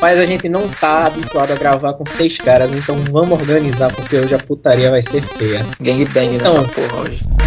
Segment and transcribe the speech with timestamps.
[0.00, 4.16] Mas a gente não tá habituado a gravar com seis caras, então vamos organizar, porque
[4.16, 5.64] hoje a putaria vai ser feia.
[5.80, 6.62] Gangbang Então.
[6.62, 7.37] nessa porra hoje.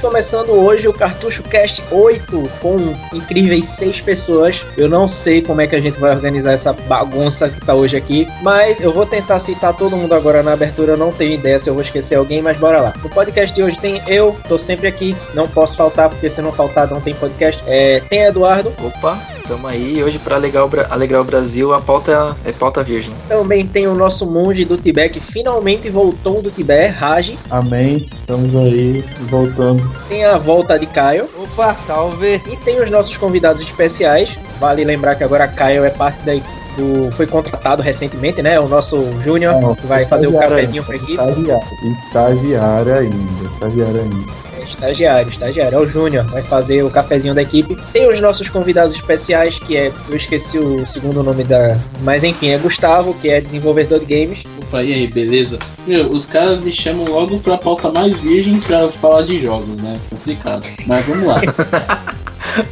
[0.00, 2.76] Começando hoje o Cartucho Cast 8 com
[3.12, 4.64] incríveis seis pessoas.
[4.76, 7.96] Eu não sei como é que a gente vai organizar essa bagunça que tá hoje
[7.96, 10.92] aqui, mas eu vou tentar citar todo mundo agora na abertura.
[10.92, 12.94] Eu não tenho ideia se eu vou esquecer alguém, mas bora lá.
[13.02, 16.52] No podcast de hoje tem eu, tô sempre aqui, não posso faltar, porque se não
[16.52, 17.62] faltar não tem podcast.
[17.66, 19.18] É, tem Eduardo, Opa,
[19.50, 20.02] tamo aí.
[20.02, 23.12] Hoje, pra alegrar alegrar o Brasil, a pauta é pauta virgem.
[23.28, 27.36] também tem o nosso monge do Tibete que finalmente voltou do Tibete, Raj.
[27.50, 28.08] Amém.
[28.20, 29.82] Estamos aí voltando.
[30.08, 31.28] Tem a volta de Caio.
[31.36, 32.40] Opa, salve!
[32.46, 34.38] E tem os nossos convidados especiais.
[34.60, 36.32] Vale lembrar que agora Caio é parte da
[36.76, 38.60] do foi contratado recentemente, né?
[38.60, 41.12] O nosso Júnior que vai fazer o cafezinho pra equipe.
[41.12, 41.66] Estagiário,
[42.06, 43.44] estagiário ainda.
[43.52, 44.49] Estagiário ainda.
[44.60, 45.78] É, estagiário, estagiário.
[45.78, 47.76] É o Júnior, vai fazer o cafezinho da equipe.
[47.92, 49.92] Tem os nossos convidados especiais, que é.
[50.08, 51.76] Eu esqueci o segundo nome da.
[52.02, 54.42] Mas enfim, é Gustavo, que é desenvolvedor de games.
[54.58, 55.58] Opa, e aí, beleza?
[55.86, 59.98] Meu, os caras me chamam logo pra pauta mais virgem pra falar de jogos, né?
[60.10, 60.66] Complicado.
[60.86, 61.40] Mas vamos lá.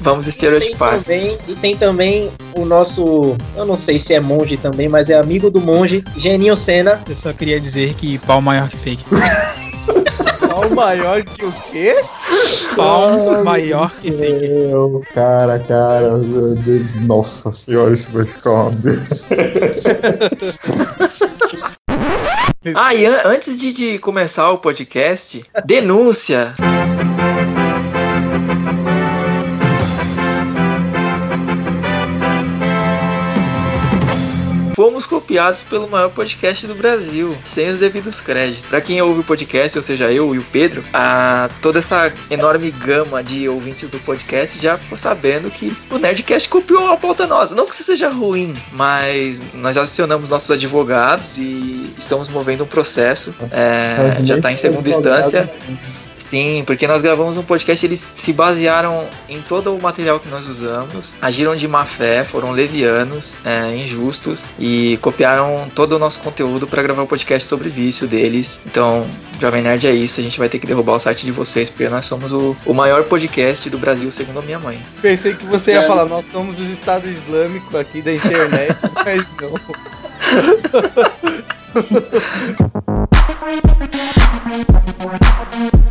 [0.01, 0.99] Vamos Tem estereotipar.
[0.99, 3.37] também, e tem também o nosso.
[3.57, 7.01] Eu não sei se é monge também, mas é amigo do monge, Geninho Senna.
[7.09, 9.05] Eu só queria dizer que pau maior que fake.
[10.59, 11.95] Qual maior que o quê?
[12.75, 14.11] Pau maior que.
[14.11, 16.17] Meu, cara, cara.
[16.17, 16.85] meu Deus.
[17.07, 18.73] Nossa senhora, isso vai ficar uma.
[22.75, 26.57] Ah, e an- antes de, de começar o podcast, denúncia.
[34.79, 38.65] Fomos copiados pelo maior podcast do Brasil, sem os devidos créditos.
[38.65, 42.71] Pra quem ouve o podcast, ou seja, eu e o Pedro, a, toda essa enorme
[42.71, 47.57] gama de ouvintes do podcast já ficou sabendo que o Nerdcast copiou uma pauta nossa.
[47.57, 52.69] Não que isso seja ruim, mas nós já acionamos nossos advogados e estamos movendo um
[52.69, 53.35] processo.
[53.51, 55.53] É, já está em segunda instância.
[56.31, 60.47] Sim, porque nós gravamos um podcast, eles se basearam em todo o material que nós
[60.47, 66.67] usamos, agiram de má fé, foram levianos, é, injustos e copiaram todo o nosso conteúdo
[66.67, 68.61] para gravar o podcast sobre vício deles.
[68.67, 69.07] Então,
[69.41, 71.89] Jovem Nerd é isso, a gente vai ter que derrubar o site de vocês, porque
[71.89, 74.83] nós somos o, o maior podcast do Brasil, segundo a minha mãe.
[75.01, 79.55] Pensei que você ia falar, nós somos os Estados Islâmicos aqui da internet, mas não.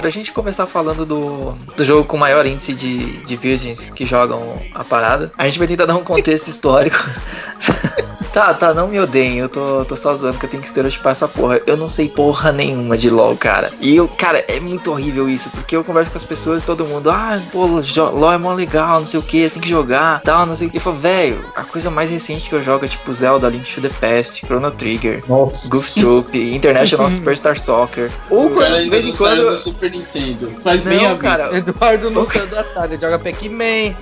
[0.00, 4.58] pra gente começar falando do, do jogo com maior índice de, de virgens que jogam
[4.74, 6.96] a parada, a gente vai tentar dar um contexto histórico.
[8.32, 11.10] Tá, tá, não me odeiem, eu tô, tô só zoando que eu tenho que estereotipar
[11.12, 11.60] essa porra.
[11.66, 13.72] Eu não sei porra nenhuma de LOL, cara.
[13.80, 16.84] E eu, cara, é muito horrível isso, porque eu converso com as pessoas e todo
[16.84, 20.20] mundo, ah, pô, LOL é mó legal, não sei o que, você tem que jogar,
[20.22, 20.76] tal, não sei o que.
[20.76, 23.80] Eu falo, velho, a coisa mais recente que eu jogo é tipo Zelda, Link to
[23.80, 25.68] the Past, Chrono Trigger, Nossa.
[25.68, 28.12] Goof Troop, International Superstar Soccer.
[28.30, 29.50] Ou O cara de vez em quando.
[29.50, 30.50] do Super Nintendo.
[30.62, 31.28] Faz bem a Não, vida.
[31.28, 33.94] cara, Eduardo não saiu da Atari, joga Pac-Man,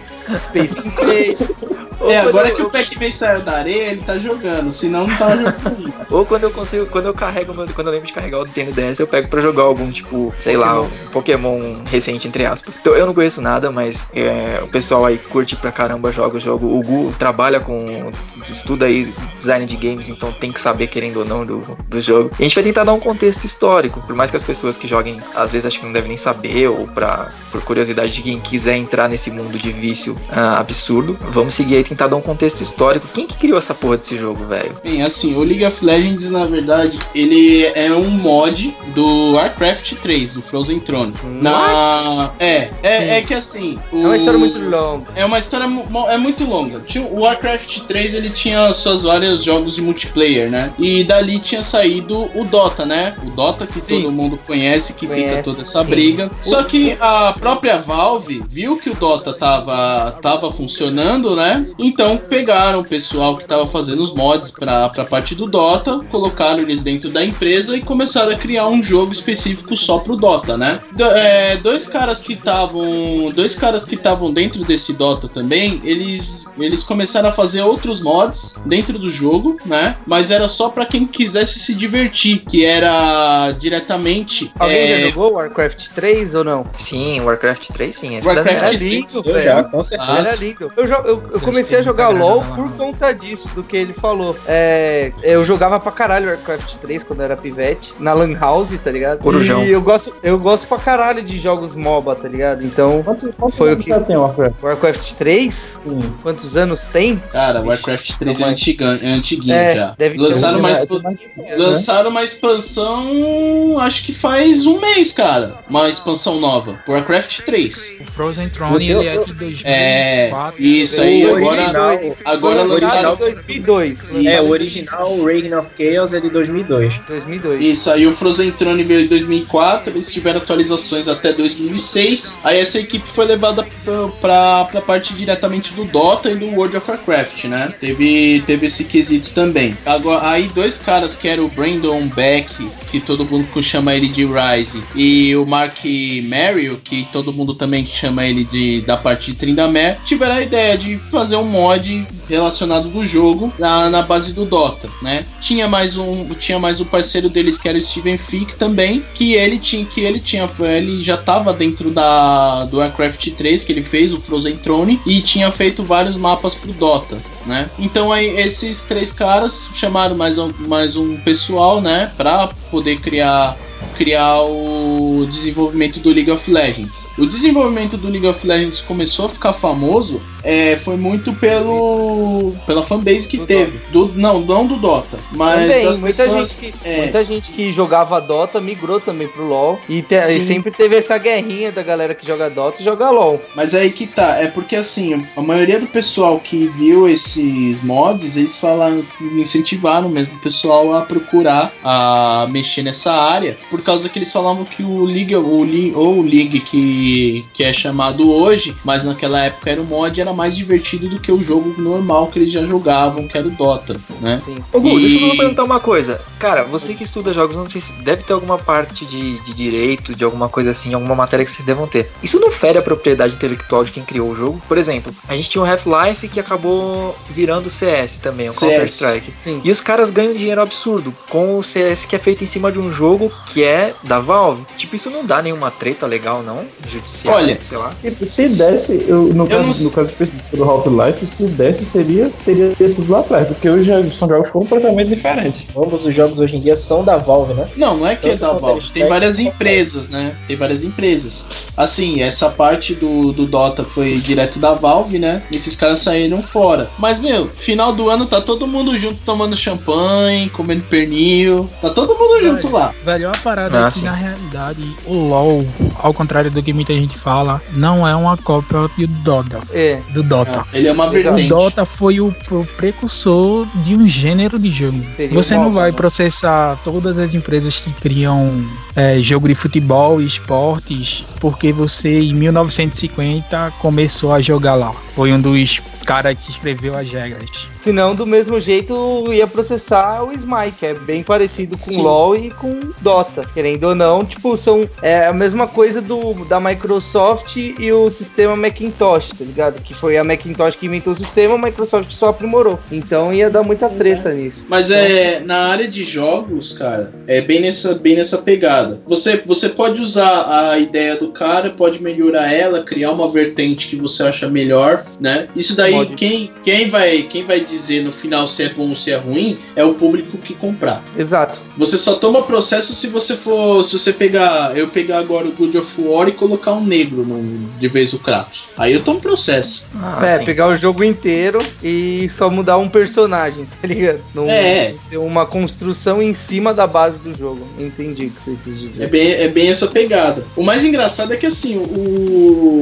[0.44, 1.67] Space Invaders.
[2.08, 4.72] Ou É, agora eu- que o Pac-Man saiu da areia, ele tá jogando.
[4.72, 5.92] Senão não tava jogando.
[6.10, 8.98] Ou quando eu consigo, quando eu carrego, quando eu lembro de carregar o Nintendo DS,
[8.98, 12.78] eu pego pra jogar algum, tipo, sei lá, um Pokémon recente, entre aspas.
[12.80, 16.40] Então eu não conheço nada, mas é, o pessoal aí curte pra caramba joga o
[16.40, 16.66] jogo.
[16.66, 18.10] O Gu trabalha com.
[18.42, 21.58] estuda aí design de games, então tem que saber, querendo ou não, do,
[21.88, 22.30] do jogo.
[22.38, 24.88] E a gente vai tentar dar um contexto histórico, por mais que as pessoas que
[24.88, 28.40] joguem, às vezes acho que não devem nem saber, ou pra, por curiosidade de quem
[28.40, 32.20] quiser entrar nesse mundo de vício ah, absurdo, vamos seguir aí e tentar dar um
[32.22, 33.08] contexto histórico.
[33.12, 34.76] Quem que criou essa porra desse jogo, velho?
[34.84, 40.34] Bem, assim, o League of Legends, na verdade, ele é um mod do Warcraft 3,
[40.34, 41.12] do Frozen Throne.
[41.24, 42.30] Na...
[42.38, 43.78] É, é, é que assim.
[43.92, 45.06] É uma história muito longa.
[45.16, 46.82] É uma história mu- é muito longa.
[47.10, 50.72] O Warcraft 3 ele tinha suas vários jogos de multiplayer, né?
[50.78, 53.14] E dali tinha saído o Dota, né?
[53.24, 54.02] O Dota que Sim.
[54.02, 55.90] todo mundo conhece, que fica Conhece, toda essa sim.
[55.90, 56.30] briga.
[56.42, 61.66] Só que a própria Valve viu que o Dota tava, tava funcionando, né?
[61.88, 66.60] Então pegaram o pessoal que tava fazendo os mods pra, pra parte do Dota, colocaram
[66.60, 70.80] eles dentro da empresa e começaram a criar um jogo específico só pro Dota, né?
[70.92, 73.28] Do- é, dois caras que estavam.
[73.34, 78.54] Dois caras que estavam dentro desse Dota também, eles, eles começaram a fazer outros mods
[78.66, 79.96] dentro do jogo, né?
[80.06, 84.50] Mas era só pra quem quisesse se divertir, que era diretamente.
[84.58, 86.66] Alguém é, já jogou Warcraft 3 ou não?
[86.76, 88.16] Sim, Warcraft 3 sim.
[88.16, 89.64] Esse Warcraft Era lindo, velho.
[89.70, 90.12] com certeza.
[90.18, 90.72] Era lindo.
[90.76, 91.04] Eu, eu,
[91.34, 94.36] eu comecei a tenho jogar LOL por conta disso, do que ele falou.
[94.46, 98.90] É, eu jogava pra caralho Warcraft 3 quando eu era pivete, na Lan House, tá
[98.90, 99.18] ligado?
[99.20, 99.64] Corujão.
[99.64, 102.64] E eu gosto, eu gosto pra caralho de jogos MOBA, tá ligado?
[102.64, 104.54] Então, Quantos, quantos Foi o anos que- já tem o Warcraft?
[104.62, 106.12] Warcraft 3, Sim.
[106.22, 107.16] quantos anos tem?
[107.32, 109.94] Cara, Warcraft 3 é, antiga, é antiguinho É, já.
[109.96, 111.02] deve ter Lançaram um- cem anos,
[111.36, 111.56] né?
[111.56, 115.58] lançaram uma expansão, acho que faz um mês, cara.
[115.68, 116.78] Uma expansão nova.
[116.88, 117.98] Warcraft 3.
[118.00, 119.64] O Frozen Throne, ele é de 2004.
[119.64, 121.26] É, isso aí.
[121.26, 124.04] O Agora, original- agora Foi lançado em 2002.
[124.26, 127.00] É, o original Reign of Chaos é de 2002.
[127.08, 127.62] 2002.
[127.64, 132.36] Isso aí, o Frozen Throne veio em 2004, eles tiveram atualizações até 2006.
[132.42, 136.76] Aí essa equipe foi levada pra, pra, pra parte diretamente do Dota e do World
[136.76, 137.72] of Warcraft, né?
[137.80, 139.76] Teve, teve esse quesito também.
[139.84, 144.24] Agora, aí dois caras que eram o Brandon Beck, que todo mundo chama ele de
[144.24, 149.38] Rise, e o Mark Merrill, que todo mundo também chama ele de da parte de
[149.38, 154.44] Tryndamere, tiveram a ideia de fazer um mod relacionado do jogo na, na base do
[154.44, 155.24] Dota, né?
[155.40, 159.34] Tinha mais um, tinha mais um parceiro deles que era o Steven Fick também, que
[159.34, 163.82] ele tinha, que ele tinha, ele já tava dentro da do Warcraft 3 que ele
[163.82, 167.68] fez o Frozen Throne e tinha feito vários mapas pro Dota, né?
[167.78, 173.56] Então aí esses três caras chamaram mais um, mais um pessoal, né, para poder criar
[173.96, 177.04] criar o desenvolvimento do League of Legends.
[177.16, 182.84] O desenvolvimento do League of Legends começou a ficar famoso é, foi muito pelo pela
[182.84, 183.78] fanbase que Do teve.
[183.90, 186.48] Do, não, não do Dota, mas Também, das muita, pessoas.
[186.60, 186.96] gente que, é.
[187.02, 189.78] muita gente que jogava Dota migrou também pro LoL.
[189.88, 193.40] E, te- e sempre teve essa guerrinha da galera que joga Dota e joga LoL.
[193.54, 198.36] Mas aí que tá, é porque assim, a maioria do pessoal que viu esses mods,
[198.36, 204.08] eles falaram que incentivaram mesmo o pessoal a procurar a mexer nessa área, por causa
[204.08, 208.30] que eles falavam que o League, o League ou o League que, que é chamado
[208.32, 212.26] hoje, mas naquela época era o mod, era mais divertido do que o jogo normal
[212.28, 214.34] que eles já jogavam, que era o Dota, né?
[214.42, 214.56] Assim.
[214.72, 216.20] Ô Gu, E- deixa eu só perguntar uma coisa.
[216.38, 220.14] Cara, você que estuda jogos, não sei se deve ter alguma parte de, de direito,
[220.14, 222.10] de alguma coisa assim, alguma matéria que vocês devam ter.
[222.22, 224.60] Isso não fere a propriedade intelectual de quem criou o jogo?
[224.68, 228.60] Por exemplo, a gente tinha o Half-Life que acabou virando CS também, o CS.
[228.60, 229.34] Counter-Strike.
[229.42, 229.60] Sim.
[229.64, 232.78] E os caras ganham dinheiro absurdo com o CS que é feito em cima de
[232.78, 234.64] um jogo que é da Valve.
[234.76, 236.64] Tipo, isso não dá nenhuma treta legal, não?
[236.88, 237.92] Judicial, Olha, sei lá.
[238.26, 242.30] Se desse, eu, no, Eu caso, não- no caso específico do Half-Life, se desse, seria,
[242.44, 245.66] teria sido lá atrás, porque hoje já são jogos completamente diferentes.
[245.76, 247.68] Ambos os jogos hoje em dia são da Valve, né?
[247.76, 248.88] Não, não é que é da Valve.
[248.90, 250.34] Tem várias empresas, né?
[250.46, 251.44] Tem várias empresas.
[251.76, 255.42] Assim, essa parte do, do Dota foi direto da Valve, né?
[255.50, 256.88] E esses caras saíram fora.
[256.98, 261.68] Mas, meu, final do ano tá todo mundo junto tomando champanhe, comendo pernil.
[261.80, 262.92] Tá todo mundo junto lá.
[263.04, 264.04] Velho, é uma parada Ah, que sim.
[264.04, 265.64] na realidade o LoL,
[266.00, 269.60] ao contrário do que muita gente fala, não é uma cópia do Dota.
[269.72, 270.00] É.
[270.10, 270.64] Do Dota.
[270.72, 271.48] Ele é uma O vertente.
[271.48, 275.04] Dota foi o, o precursor de um gênero de jogo.
[275.16, 278.64] Seria Você o não vai processar todas as empresas que criam
[278.96, 284.92] é, jogo de futebol e esportes porque você em 1950 começou a jogar lá.
[285.14, 287.68] Foi um dos caras que escreveu as regras.
[287.82, 292.00] Senão, do mesmo jeito, ia processar o Smite, que é bem parecido com Sim.
[292.00, 293.42] LoL e com Dota.
[293.52, 298.56] Querendo ou não, tipo, são é, a mesma coisa do, da Microsoft e o sistema
[298.56, 299.82] Macintosh, tá ligado?
[299.82, 302.78] Que foi a Macintosh que inventou o sistema, a Microsoft só aprimorou.
[302.90, 304.64] Então ia dar muita treta nisso.
[304.66, 309.02] Mas é na área de jogos, cara, é bem nessa, bem nessa pegada.
[309.06, 313.96] Você, você pode usar a ideia do cara, pode melhorar ela, criar uma vertente que
[313.96, 315.48] você acha melhor, né?
[315.54, 316.14] Isso daí Pode.
[316.14, 319.58] quem, quem vai quem vai dizer no final se é bom ou se é ruim
[319.76, 321.02] é o público que comprar.
[321.16, 321.58] Exato.
[321.76, 325.76] Você só toma processo se você for, se você pegar, eu pegar agora o God
[325.76, 328.64] of War e colocar um negro no, de vez o Kratos.
[328.76, 329.84] Aí eu tomo processo.
[329.94, 330.44] Ah, é, sim.
[330.44, 334.20] pegar o jogo inteiro e só mudar um personagem, tá ligado?
[334.34, 334.94] Não É.
[335.08, 337.66] ter uma construção em cima da base do jogo.
[337.78, 339.04] Entendi o que você quis dizer.
[339.04, 340.44] É bem, é bem essa pegada.
[340.56, 342.77] O mais engraçado é que assim, o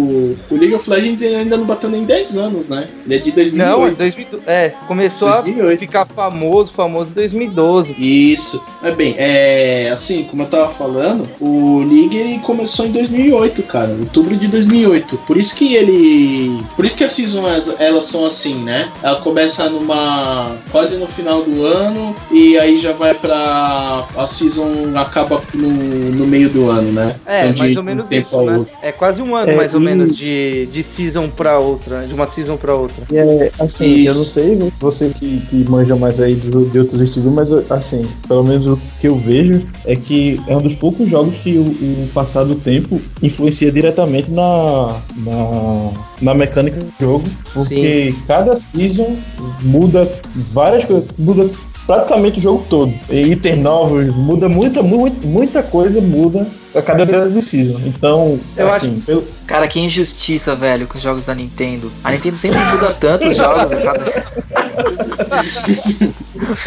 [0.66, 2.88] League of Legends ainda não bateu nem 10 anos, né?
[3.04, 3.96] Ele é de Não, 2008.
[3.98, 5.74] 2000, é, começou 2008.
[5.74, 7.94] a ficar famoso, famoso em 2012.
[7.98, 8.62] Isso.
[8.82, 13.90] Mas bem, é assim, como eu tava falando, o League ele começou em 2008, cara,
[13.98, 15.16] outubro de 2008.
[15.26, 18.88] Por isso que ele, por isso que as seasons elas são assim, né?
[19.02, 24.96] Ela começa numa quase no final do ano e aí já vai pra a season
[24.96, 27.16] acaba no, no meio do ano, né?
[27.26, 28.66] É, Então, mais ou menos tempo isso, né?
[28.82, 32.14] É quase um ano, É, mais ou e- menos, de, de season pra outra, de
[32.14, 33.04] uma season pra outra.
[33.12, 34.08] É, assim, Isso.
[34.08, 38.06] eu não sei, você que, que manja mais aí de, de outros estilos, mas assim,
[38.26, 41.62] pelo menos o que eu vejo é que é um dos poucos jogos que o,
[41.62, 45.90] o passar do tempo influencia diretamente na, na,
[46.22, 49.16] na mecânica do jogo, porque cada season
[49.62, 51.50] muda várias coisas, muda
[51.86, 52.92] praticamente o jogo todo.
[53.10, 57.80] E itens novos, muda muita, muita, muita coisa muda a cada virada de season.
[57.86, 61.90] Então, Eu assim, pelo, Cara, que injustiça, velho, com os jogos da Nintendo.
[62.02, 64.04] A Nintendo sempre muda tantos jogos a cada.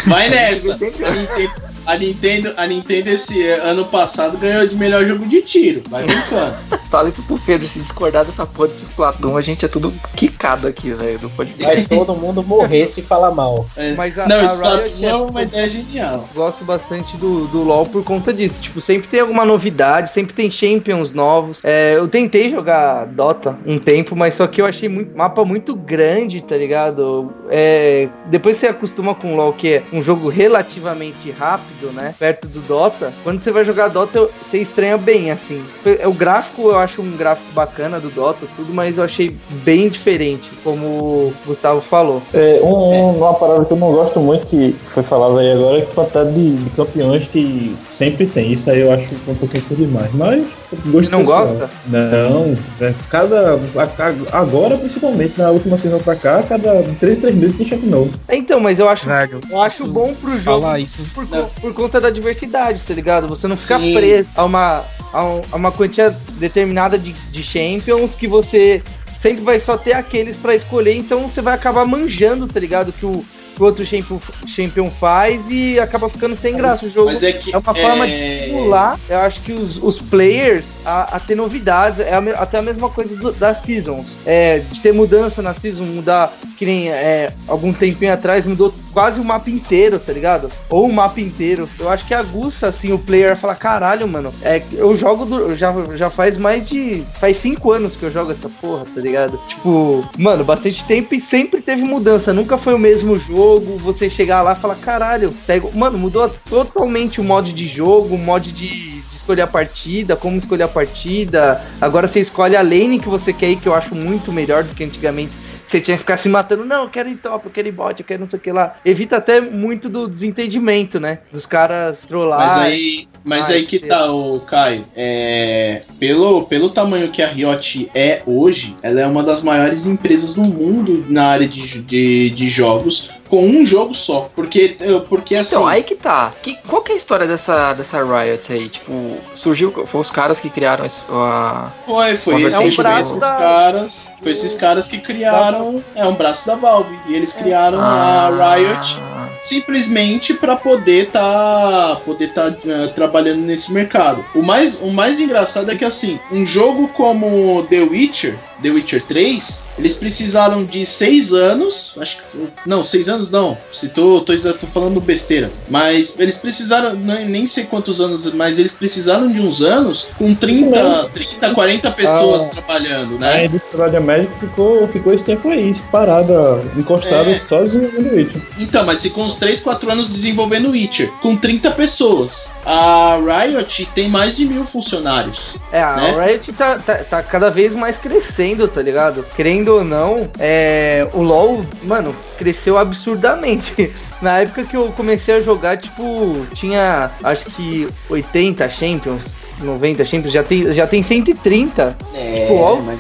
[0.08, 0.78] Vai nessa.
[0.78, 1.52] Sempre- A Nintendo,
[1.86, 5.82] a Nintendo, a Nintendo esse ano passado ganhou de melhor jogo de tiro.
[5.90, 6.56] Vai brincando.
[6.90, 10.68] Fala isso pro Pedro, se discordar dessa porra desses Platão, a gente é tudo quicado
[10.68, 11.88] aqui, velho, do podcast.
[11.88, 13.66] Vai todo mundo morrer se falar mal.
[13.78, 13.94] É.
[13.94, 16.28] Mas a, Não, a isso Riot é uma ideia genial.
[16.34, 18.60] gosto bastante do, do LoL por conta disso.
[18.60, 21.60] Tipo, sempre tem alguma novidade, sempre tem champions novos.
[21.64, 25.76] É, eu tentei jogar Dota um tempo, mas só que eu achei muito mapa muito
[25.76, 27.32] grande, tá ligado?
[27.50, 32.16] É, depois você acostuma com o LoL, que é um jogo relativamente rápido, né?
[32.18, 33.14] Perto do Dota.
[33.24, 35.64] Quando você vai jogar Dota, você estranha bem, assim.
[35.86, 39.90] É, O gráfico, eu acho um gráfico bacana do Dota, tudo, mas eu achei bem
[39.90, 42.22] diferente, como o Gustavo falou.
[42.34, 45.82] É, um, uma parada que eu não gosto muito, que foi falado aí agora, é
[45.82, 48.52] a quantidade de, de campeões que sempre tem.
[48.54, 50.10] Isso aí eu acho um pouquinho demais.
[50.14, 50.44] Mas,
[50.86, 51.48] gosto Você não pessoal.
[51.48, 51.70] gosta?
[51.88, 53.56] Não, é, cada.
[53.56, 57.86] a- a- agora, principalmente, na última season pra cá, cada 3 3 meses tem chefe
[57.86, 58.12] novo.
[58.28, 60.62] É, Então, mas eu acho, Velho, eu acho bom pro jogo.
[60.62, 61.02] falar isso.
[61.14, 61.26] por,
[61.62, 63.28] por conta da diversidade, tá ligado?
[63.28, 63.94] Você não fica Sim.
[63.94, 64.82] preso a uma,
[65.12, 68.82] a, um- a uma quantia determinada de, de champions que você
[69.22, 72.92] sempre vai só ter aqueles pra escolher, então você vai acabar manjando, tá ligado?
[72.94, 73.24] Que o,
[73.60, 77.12] que o outro champion, champion faz e acaba ficando sem graça o jogo.
[77.12, 77.54] Mas é que.
[77.54, 81.36] É uma forma de é, estimular, eu acho que os, os players a, a ter
[81.36, 84.08] novidades, é a até a mesma coisa do- das seasons.
[84.26, 89.20] É, de ter mudança na season, mudar, que nem é, algum tempinho atrás mudou quase
[89.20, 90.50] o mapa inteiro, tá ligado?
[90.70, 91.68] Ou o mapa inteiro.
[91.80, 95.74] Eu acho que aguça, assim, o player fala, caralho, mano, é, eu jogo, do- já,
[95.98, 99.38] já faz mais de, faz cinco anos que eu jogo essa porra, tá ligado?
[99.48, 104.42] Tipo, mano, bastante tempo e sempre teve mudança, nunca foi o mesmo jogo, você chegar
[104.42, 108.54] lá e falar, caralho, igual- mano, mudou totalmente o modo de jogo, o modo de,
[109.02, 111.62] de escolher a partida, como escolher a partida.
[111.80, 114.76] Agora você escolhe a lane que você quer ir, que eu acho muito melhor do
[114.76, 115.32] que antigamente.
[115.68, 118.00] Você tinha que ficar se matando, não, eu quero ir top, eu quero ir bot,
[118.00, 118.76] eu quero não sei o que lá.
[118.84, 121.20] Evita até muito do desentendimento, né?
[121.32, 122.40] Dos caras trollar.
[122.40, 123.90] Mas aí, mas Ai, aí que Deus.
[123.90, 124.86] tá, o Caio.
[124.96, 130.34] É, pelo, pelo tamanho que a Riot é hoje, ela é uma das maiores empresas
[130.34, 134.30] do mundo na área de, de, de jogos, com um jogo só.
[134.36, 134.76] Porque,
[135.08, 135.56] porque assim.
[135.56, 136.34] Então, aí que tá.
[136.42, 138.68] Que, qual que é a história dessa, dessa Riot aí?
[138.70, 141.70] Tipo, surgiu, foi os caras que criaram a...
[141.86, 144.08] Foi, foi, foi de braço esses da- caras.
[144.22, 145.82] Foi esses caras que criaram.
[145.96, 146.94] É um braço da Valve.
[147.08, 147.40] E eles É.
[147.42, 148.28] criaram Ah.
[148.28, 148.98] a Riot
[149.42, 154.24] simplesmente para poder tá poder tá eh, trabalhando nesse mercado.
[154.36, 159.02] O mais o mais engraçado é que assim, um jogo como The Witcher, The Witcher
[159.04, 164.20] 3, eles precisaram de seis anos, acho que foi- não, seis anos não, se tô,
[164.22, 169.32] tô, tô falando besteira, mas eles precisaram, nem, nem sei quantos anos, mas eles precisaram
[169.32, 172.50] de uns anos com 30, 30 40 pessoas Ah.
[172.50, 173.46] trabalhando, A né?
[173.46, 177.34] indústria da Magic ficou, ficou esse tempo aí, parada, encostada É.
[177.34, 178.42] sozinha no Witcher.
[178.58, 182.48] Então, mas ficou uns 3, 4 anos desenvolvendo Witcher, com 30 pessoas.
[182.66, 185.56] A Riot tem mais de mil funcionários.
[185.72, 186.26] É, a né?
[186.26, 189.26] Riot tá, tá, tá cada vez mais crescendo, tá ligado?
[189.36, 193.92] Querendo ou não, é, o LoL, mano, cresceu absurdamente.
[194.22, 200.34] Na época que eu comecei a jogar, tipo, tinha acho que 80 Champions, 90 Champions,
[200.34, 201.96] já tem, já tem 130.
[202.14, 202.76] É, Tipo, ó.
[202.78, 203.00] mas.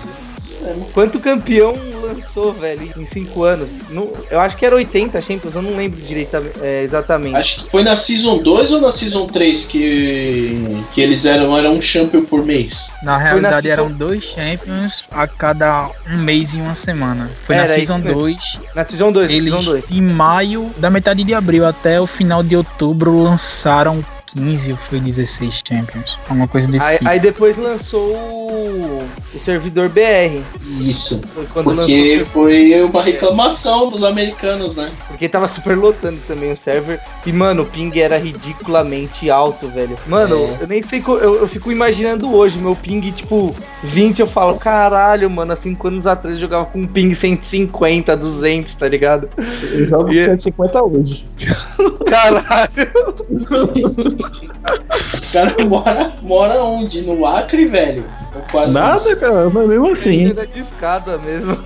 [0.94, 1.74] Quanto campeão
[2.14, 3.70] lançou, velho, em 5 anos?
[3.90, 7.36] No- eu acho que era 80 Champions, eu não lembro direito, é, exatamente.
[7.36, 11.74] Acho que foi na Season 2 ou na Season 3 que, que eles eram, eram
[11.76, 12.92] um champion por mês?
[13.04, 17.30] Na realidade season- eram dois Champions a cada um mês e uma semana.
[17.44, 18.20] Foi na Era isso Season mesmo.
[18.22, 18.60] 2.
[18.76, 19.88] Na Season 2, Eles, Season 2.
[19.88, 25.00] de maio, da metade de abril até o final de outubro, lançaram 15 ou foi
[25.00, 26.18] 16 Champions.
[26.30, 27.10] Alguma coisa desse Aí, tipo.
[27.10, 30.42] aí depois lançou o, o servidor BR.
[30.82, 31.22] Isso.
[31.34, 34.90] Foi quando Porque lançou, foi uma reclamação dos americanos, né?
[35.08, 37.00] porque tava super lotando também o server.
[37.26, 39.98] E, mano, o ping era ridiculamente alto, velho.
[40.08, 40.64] Mano, É.
[40.64, 41.04] eu nem sei.
[41.06, 44.20] Eu, eu fico imaginando hoje, meu ping, tipo, 20.
[44.20, 48.74] Eu falo, caralho, mano, há 5 anos atrás eu jogava com um ping 150, 200,
[48.76, 49.30] tá ligado?
[49.72, 51.26] Eu jogo E- 150 hoje.
[52.10, 52.70] Caralho.
[54.20, 57.02] O cara mora, mora onde?
[57.02, 58.04] No Acre, velho?
[58.52, 59.20] Quase Nada, isso?
[59.20, 60.30] cara, mas mesmo assim.
[60.30, 61.58] Era de escada mesmo.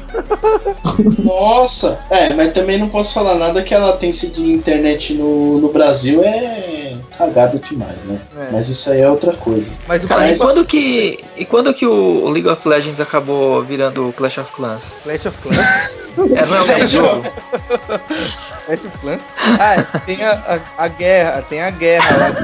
[1.24, 2.00] Nossa!
[2.10, 6.24] É, mas também não posso falar nada que a latência de internet no, no Brasil
[6.24, 8.18] é cagada demais, né?
[8.38, 8.48] É.
[8.52, 9.72] Mas isso aí é outra coisa.
[9.88, 11.24] Mas o Cara, e Mas- quando que.
[11.36, 14.94] E quando que o League of Legends acabou virando Clash of Clans?
[15.04, 16.00] Clash of Clans.
[16.16, 17.24] É, não é jogo?
[18.08, 18.54] Clash
[18.86, 19.22] of Clans.
[19.60, 22.43] Ah, tem a, a, a guerra, tem a guerra lá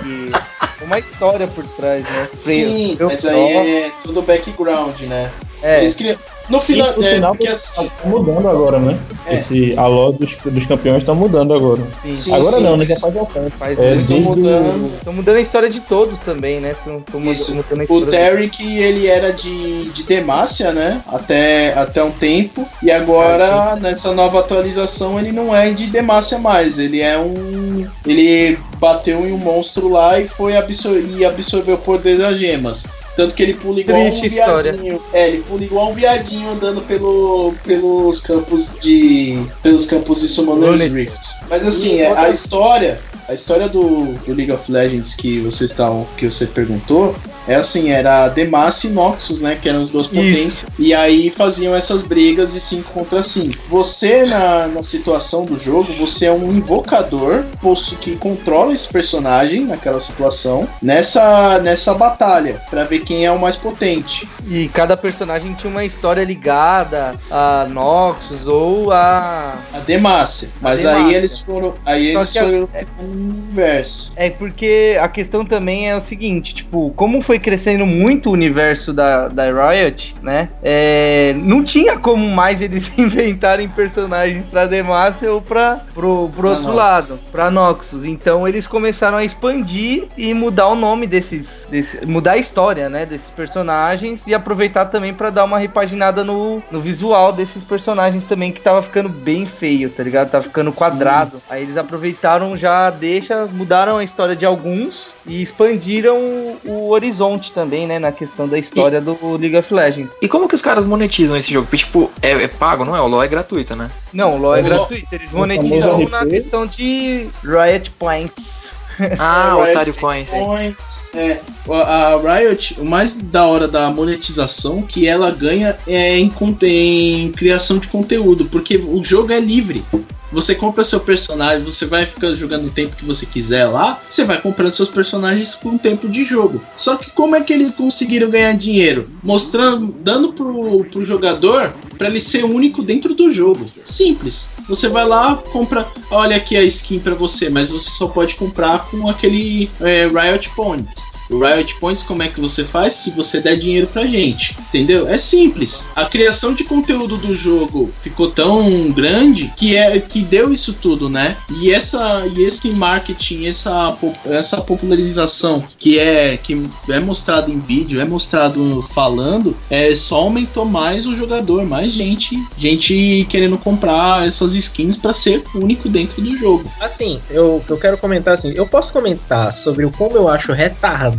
[0.81, 2.27] Uma história por trás, né?
[2.43, 3.53] Sim, Eu- mas aí
[3.85, 5.29] é tudo background, né?
[5.61, 6.17] É, Eles criam...
[6.49, 8.97] No final, E, por é, sinal, porque tá assim, mudando agora, né?
[9.27, 9.35] É.
[9.35, 11.81] Esse a lore dos, dos campeões tá mudando agora.
[12.01, 12.15] sim.
[12.15, 12.85] Sim, agora sim, não, né?
[12.85, 13.51] Já faz um tempo.
[13.51, 14.91] Faz É, eles estão mudando.
[14.97, 16.75] Estão mudando a história de todos também, né?
[16.83, 17.55] Tão, tão mudando, Isso.
[17.55, 18.05] mudando a O.
[18.05, 21.01] Derek, ele era de, de Demacia, né?
[21.07, 22.67] Até, até um tempo.
[22.81, 26.79] E agora, nessa nova atualização, ele não é de Demacia mais.
[26.79, 27.87] Ele é um.
[28.05, 32.85] Ele bateu em um monstro lá e foi absor e absorveu o poder das gemas.
[33.19, 34.71] Tanto que ele pula igual Triste um história.
[34.71, 35.01] viadinho.
[35.11, 39.37] É, ele pula igual um viadinho andando pelo, pelos campos de.
[39.61, 40.93] pelos campos de Summoner's.
[40.93, 41.19] Rift.
[41.49, 42.97] Mas assim, é, a história.
[43.27, 47.13] A história do, do League of Legends que você está, que você perguntou
[47.49, 49.57] é assim, era Demacia e Noxus, né?
[49.61, 50.67] Que eram as duas potências.
[50.77, 53.55] E aí faziam essas brigas de 5 contra 5.
[53.69, 59.65] Você, na, na situação do jogo, você é um invocador, posto que controla esse personagem
[59.65, 64.27] naquela situação, nessa, nessa batalha, pra ver quem é o mais potente.
[64.47, 69.55] E cada personagem tinha uma história ligada a Noxus ou a.
[69.73, 70.49] A Demacia.
[70.61, 71.05] Mas Demacia.
[71.05, 71.73] aí eles foram.
[71.85, 72.69] Aí Só eles a- foram
[73.01, 74.11] no universo.
[74.15, 78.91] É porque a questão também é o seguinte, tipo, como foi crescendo muito o universo
[78.93, 80.49] da, da Riot, né?
[80.61, 86.49] é, não tinha como mais eles inventarem personagens pra Demacia ou pra, pro, pro Pra
[86.49, 86.75] outro Noxus.
[86.75, 88.03] lado, pra Noxus.
[88.05, 93.05] Então eles começaram a expandir e mudar o nome desses, desse- mudar a história, né?
[93.05, 98.51] Desses personagens e aproveitar também pra dar uma repaginada no, no visual desses personagens também
[98.51, 100.31] que tava ficando bem feio, tá ligado?
[100.31, 101.41] Tava ficando quadrado.
[101.49, 106.57] Aí eles aproveitaram já deixa, mudaram a história de alguns e expandiram o,
[106.89, 107.99] o horizonte também, né?
[107.99, 110.11] Na questão da história do League of Legends.
[110.21, 111.67] E como que os caras monetizam esse jogo?
[111.67, 113.01] Porque, tipo, é, é pago, não é?
[113.01, 113.89] O LoL é gratuito, né?
[114.11, 115.07] Não, o LoL é O gratuito.
[115.13, 116.29] Eles monetizam na RP.
[116.29, 118.69] questão de Riot Points.
[119.17, 120.29] Ah, É, Otário Riot Coins.
[120.29, 126.33] Points, é, a Riot, o mais da hora da monetização que ela ganha é em,
[126.63, 129.85] em criação de conteúdo, porque o jogo é livre.
[130.31, 134.23] Você compra seu personagem, você vai ficar jogando o tempo que você quiser lá, você
[134.23, 136.61] vai comprando seus personagens com tempo de jogo.
[136.77, 139.09] Só que como é que eles conseguiram ganhar dinheiro?
[139.23, 143.69] Mostrando, dando pro, pro jogador para ele ser único dentro do jogo.
[143.85, 144.49] Simples.
[144.67, 148.87] Você vai lá, compra, olha aqui a skin para você, mas você só pode comprar
[148.89, 151.08] com aquele é, Riot Points.
[151.29, 152.95] Riot Points, como é que você faz?
[152.95, 155.07] Se você der dinheiro pra gente, entendeu?
[155.07, 155.85] É simples.
[155.95, 161.09] A criação de conteúdo do jogo ficou tão grande que é que deu isso tudo,
[161.09, 161.35] né?
[161.61, 168.01] E essa e esse marketing, essa essa popularização que é que é mostrado em vídeo,
[168.01, 174.53] é mostrado falando, é só aumentou mais o jogador, mais gente, gente querendo comprar essas
[174.53, 176.71] skins pra ser único dentro do jogo.
[176.79, 181.18] Assim, eu, eu quero comentar assim, eu posso comentar sobre o como eu acho retardado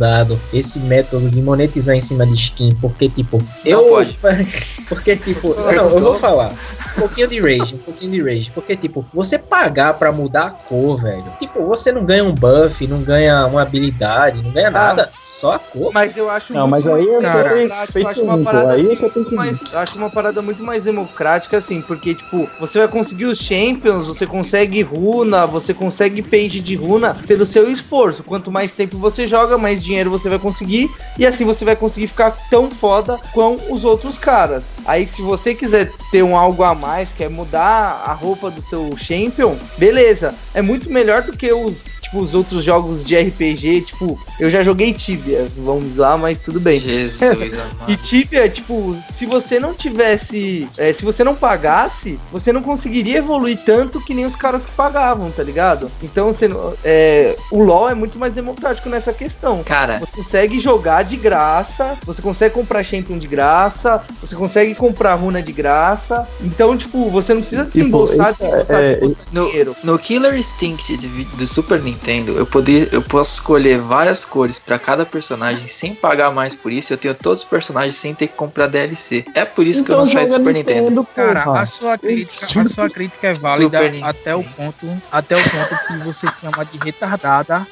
[0.53, 4.17] esse método de monetizar em cima de skin, porque tipo, eu pode.
[4.87, 6.53] porque tipo, não, eu vou falar.
[6.97, 8.51] Um pouquinho de rage, um pouquinho de rage.
[8.53, 11.25] Porque, tipo, você pagar pra mudar a cor, velho.
[11.39, 15.09] Tipo, você não ganha um buff, não ganha uma habilidade, não ganha nada.
[15.23, 15.91] Só a cor.
[15.93, 18.83] Mas eu acho Não, mas aí mais você Cara, democrático, eu acho uma parada Aí
[18.83, 22.49] você tem muito que mais, eu acho uma parada muito mais democrática, assim, porque, tipo,
[22.59, 27.71] você vai conseguir os champions, você consegue runa, você consegue page de runa pelo seu
[27.71, 28.23] esforço.
[28.23, 32.07] Quanto mais tempo você joga, mais dinheiro você vai conseguir, e assim você vai conseguir
[32.07, 34.63] ficar tão foda com os outros caras.
[34.85, 38.95] Aí, se você quiser ter um algo a mais, quer mudar a roupa do seu
[38.97, 40.33] champion, beleza.
[40.53, 41.77] É muito melhor do que os.
[42.11, 46.59] Tipo, os outros jogos de RPG, tipo, eu já joguei Tibia, vamos lá, mas tudo
[46.59, 46.79] bem.
[46.79, 47.97] Jesus E amado.
[48.03, 50.67] Tibia, tipo, se você não tivesse.
[50.77, 54.71] é, se você não pagasse, você não conseguiria evoluir tanto que nem os caras que
[54.71, 55.89] pagavam, tá ligado?
[56.03, 56.49] Então você,
[56.83, 59.63] é, o LoL é muito mais democrático nessa questão.
[59.63, 65.15] Cara, Você consegue jogar de graça, você consegue comprar Champion de graça, você consegue comprar
[65.15, 66.27] runa de graça.
[66.41, 69.75] Então, tipo, você não precisa Tipo, desembolsar, é- desembolsar, é- desembolsar no, dinheiro.
[69.83, 70.97] no Killer Instinct
[71.37, 76.31] do Super Nintendo, eu, poder, eu posso escolher várias cores pra cada personagem sem pagar
[76.31, 76.91] mais por isso.
[76.93, 79.25] Eu tenho todos os personagens sem ter que comprar DLC.
[79.35, 81.07] É por isso que eu não saio do Super Nintendo.
[81.15, 81.61] Cara, porra.
[81.61, 84.09] a sua crítica, a sua crítica é válida Super Nintendo.
[84.09, 87.67] até o ponto, até o ponto que você chama de retardada.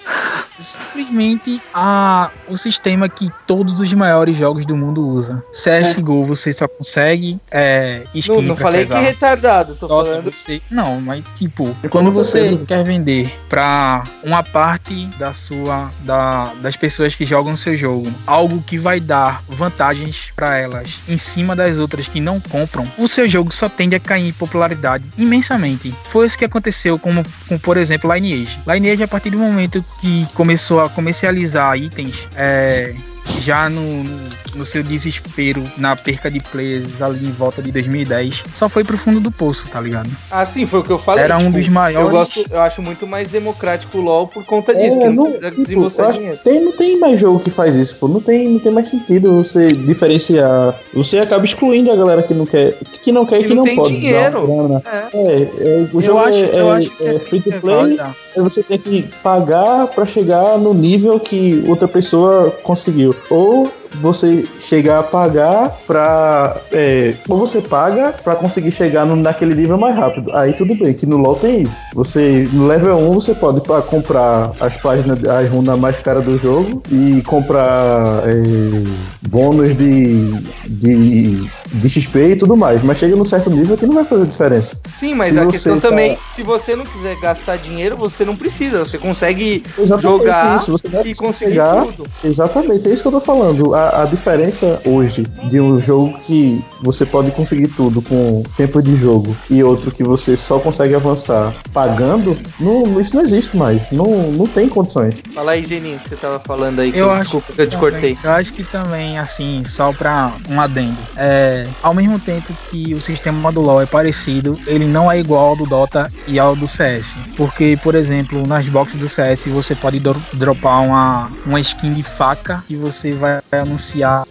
[0.58, 5.42] Simplesmente a, o sistema que todos os maiores jogos do mundo usam.
[5.52, 10.32] CSGO você só consegue é, skin Não, não falei que é retardado, tô Dota, falando.
[10.32, 16.76] você- Não, mas tipo, quando você quer vender pra uma parte da sua da, das
[16.76, 21.78] pessoas que jogam seu jogo, algo que vai dar vantagens pra elas em cima das
[21.78, 25.94] outras que não compram, o seu jogo só tende a cair em popularidade imensamente.
[26.06, 27.12] Foi isso que aconteceu com,
[27.48, 28.60] com por exemplo, Lineage.
[28.68, 32.94] Lineage a partir do momento que começou a comercializar itens, é,
[33.38, 38.46] já no, no, no seu desespero, na perca de players ali em volta de 2010,
[38.54, 40.10] só foi pro fundo do poço, tá ligado?
[40.32, 41.24] Ah, sim, foi o que eu falei.
[41.24, 44.44] Era um tipo, dos maiores- Eu, gosto, eu acho muito mais democrático o LoL por
[44.46, 46.40] conta disso, É, que não, não, tipo, eu desembolsar dinheiro.
[46.44, 48.08] tem, não tem mais jogo que faz isso, pô.
[48.08, 50.74] Não tem, não tem mais sentido você diferenciar.
[50.94, 53.58] Você acaba excluindo a galera que não quer, que não quer e Que que não
[53.58, 53.96] não tem pode.
[53.96, 54.44] dinheiro.
[54.46, 54.84] uma grana.
[54.86, 55.18] É.
[55.18, 57.60] É, é, o Eu jogo acho, é, eu é- acho que é free to é
[57.60, 57.98] play,
[58.38, 63.16] você tem que pagar pra chegar no nível que outra pessoa conseguiu.
[63.30, 66.56] Ou você chegar a pagar pra.
[66.71, 70.32] é, ou você paga pra conseguir chegar no- naquele nível mais rápido.
[70.36, 71.75] Aí tudo bem, que no LoL tem isso.
[71.93, 76.38] Você, no level 1, você pode pa- comprar as páginas, as runas mais caras do
[76.38, 78.84] jogo e comprar é,
[79.28, 80.32] bônus de,
[80.67, 82.84] de, de XP e tudo mais.
[82.84, 84.80] Mas chega num certo nível que não vai fazer diferença.
[84.99, 88.36] Sim, mas Se a questão tá- também, se você não quiser gastar dinheiro, você não
[88.36, 88.80] precisa.
[88.80, 90.71] Você consegue Exatamente jogar isso.
[90.71, 92.04] Você vai e conseguir chegar tudo.
[92.23, 93.73] Exatamente, é isso que eu tô falando.
[93.80, 98.94] A, a diferença hoje de um jogo que você pode conseguir tudo com tempo de
[98.94, 103.89] jogo e outro que você só consegue avançar pagando, não, isso não existe mais.
[103.92, 105.22] Não, não tem condições.
[105.34, 106.92] Fala aí, Geninho, que você tava falando aí.
[106.92, 108.18] que Eu acho desculpa que eu te Também, cortei.
[108.22, 110.98] Eu acho que também, assim, só pra um adendo.
[111.15, 115.50] É, ao mesmo tempo que o sistema do LoL é parecido, ele não é igual
[115.50, 117.18] ao do Dota e ao do CS.
[117.38, 122.04] Porque, por exemplo, nas boxes do CS você pode dro- dropar uma, uma skin de
[122.04, 123.39] faca e você vai
[123.70, 124.26] anunciar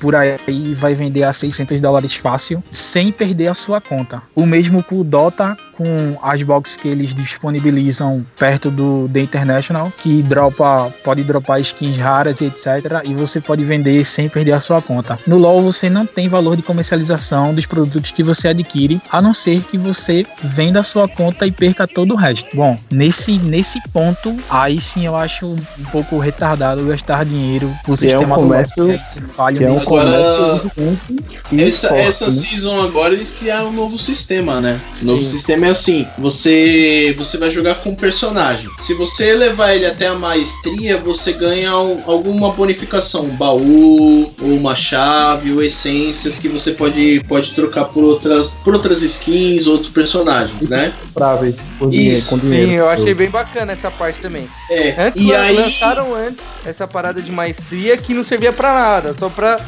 [0.00, 4.20] por aí e vai vender a 600 dólares fácil, sem perder a sua conta.
[4.34, 9.92] O mesmo com o Dota, com as boxes que eles disponibilizam perto do The International,
[9.98, 13.02] que dropa, pode dropar skins raras e etc.
[13.04, 15.18] E você pode vender sem perder a sua conta.
[15.26, 19.34] No LoL você não tem valor de comercialização dos produtos que você adquire, a não
[19.34, 22.54] ser que você venda a sua conta e perca todo o resto.
[22.54, 28.34] Bom, nesse, nesse ponto, aí sim eu acho um pouco retardado gastar dinheiro o sistema
[28.36, 28.42] do LoL.
[28.42, 29.86] comércio- que é falho Que é um nisso.
[29.86, 30.62] comércio
[31.50, 32.30] e Essa, forte, essa né?
[32.32, 34.80] season agora eles criaram um novo sistema, né?
[35.00, 35.30] O novo Sim.
[35.30, 38.68] sistema é assim: você você vai jogar com um personagem.
[38.82, 44.48] Se você levar ele até a maestria, você ganha um- alguma bonificação, um baú, ou
[44.56, 49.90] uma chave, ou essências que você pode, pode trocar por outras, por outras skins, outros
[49.90, 50.92] personagens, né?
[51.06, 52.68] compráveis por dinheiro, Isso, com dinheiro.
[52.70, 54.46] Sim, eu achei bem bacana essa parte também.
[54.70, 54.94] É.
[55.06, 59.28] Antes e aí lançaram antes essa parada de maestria que não servia pra nada, só
[59.28, 59.64] pra sa-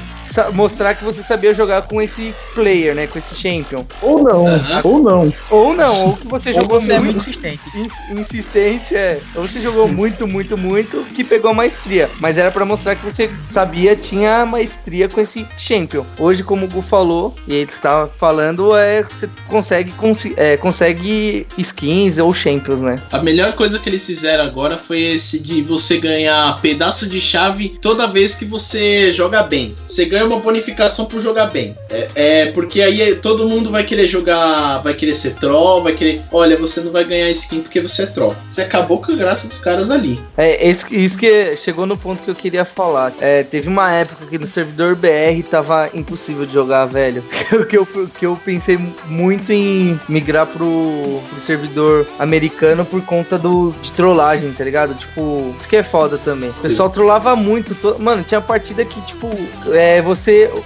[0.52, 3.84] mostrar que você sabia jogar com esse player, né, com esse champion.
[4.02, 4.80] Ou não, Aham.
[4.84, 5.32] ou não.
[5.50, 7.60] Ou não, ou que você Ou jogou você é muito muito insistente.
[7.74, 9.20] ins- insistente, é.
[9.34, 13.04] Ou você jogou muito, muito, muito que pegou a maestria, mas era pra mostrar que
[13.04, 16.04] você sabia, tinha a maestria com esse champion.
[16.18, 19.92] Hoje, como o Gu falou, e ele estava falando, é você consegue
[20.36, 22.96] é, consegue skins ou champions, né?
[23.12, 27.78] A melhor coisa que eles fizeram agora foi esse de você ganhar pedaço de chave
[27.80, 29.74] toda vez que você joga bem.
[29.86, 31.76] Você ganha uma bonificação por jogar bem.
[31.90, 36.22] É, é porque aí todo mundo vai querer jogar, vai querer ser troll, vai querer.
[36.32, 38.34] Olha, você não vai ganhar skin porque você é troll.
[38.50, 40.18] Você acabou com a graça dos caras ali.
[40.36, 43.12] É, esse- isso que chegou no ponto que eu queria falar.
[43.20, 47.22] É, teve uma época que no servidor BR tava impossível de jogar, velho.
[47.68, 53.74] que, eu, que eu pensei muito em migrar pro, pro servidor americano por conta do,
[53.82, 54.94] de trollagem, tá ligado?
[54.94, 56.50] Tipo, isso que é foda também.
[56.50, 57.74] O pessoal trollava muito.
[57.74, 59.30] to- Mano, tinha partida que, tipo,
[59.72, 60.13] é, você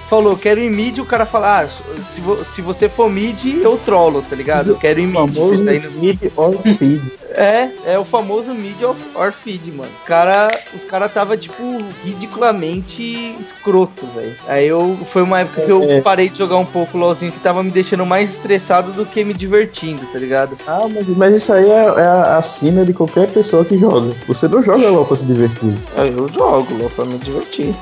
[0.09, 1.69] falou, quero ir mid, o cara fala, ah,
[2.15, 4.71] se, vo- se você for mid, eu trollo, tá ligado?
[4.71, 5.15] Eu quero ir mid.
[5.15, 7.18] famoso Você tá indo mid or feed.
[7.31, 9.91] É, é o famoso mid of or feed, mano.
[10.07, 11.63] Cara, os caras tava, tipo,
[12.05, 14.35] ridiculamente escroto, velho.
[14.49, 14.97] Aí eu.
[15.13, 16.01] Foi uma época que eu É.
[16.01, 19.25] parei de jogar um pouco o LOLzinho que tava me deixando mais estressado do que
[19.25, 20.57] me divertindo, tá ligado?
[20.67, 24.13] Ah, mas, mas isso aí é, é a, a sina de qualquer pessoa que joga.
[24.27, 25.75] Você não joga LOL pra se divertir.
[25.97, 27.75] Eu jogo LOL pra me divertir.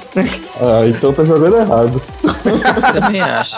[0.60, 2.02] Ah, então tá jogando errado.
[2.92, 3.56] Também acho.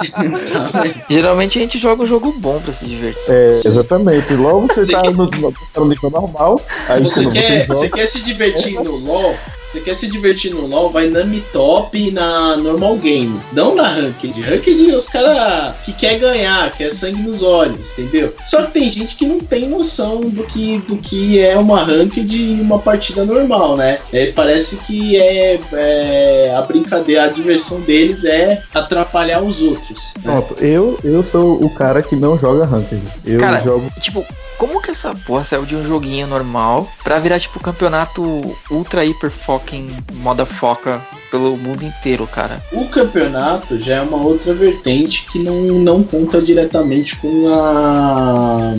[1.09, 3.23] Geralmente a gente joga um jogo bom pra se divertir.
[3.29, 4.35] É, exatamente.
[4.35, 6.61] LOL você tá no, no, no nível normal.
[6.89, 7.75] Aí Você quer, joga.
[7.75, 9.35] você quer se divertir no LoL?
[9.73, 10.91] Você quer se divertir no LoL?
[10.91, 13.39] Vai na Mi Top e na Normal Game.
[13.53, 14.41] Não na Ranked.
[14.41, 18.33] Ranked os caras que quer ganhar, quer sangue nos olhos, entendeu?
[18.47, 22.35] Só que tem gente que não tem noção do que, do que é uma Ranked
[22.35, 23.99] e uma partida normal, né?
[24.13, 29.99] É, parece que é, é a brincadeira, a diversão deles é atrapalhar os outros.
[30.17, 30.23] né?
[30.23, 33.03] Pronto, eu, eu sou o cara que não joga Ranked.
[33.25, 33.91] Eu Cara, jogo.
[34.01, 34.25] Tipo,
[34.59, 38.23] como que essa porra saiu de um joguinho normal pra virar, tipo, campeonato
[38.71, 42.63] ultra hiper fucking moda foca pelo mundo inteiro, cara?
[42.73, 48.75] O campeonato já é uma outra vertente que não, não conta diretamente com a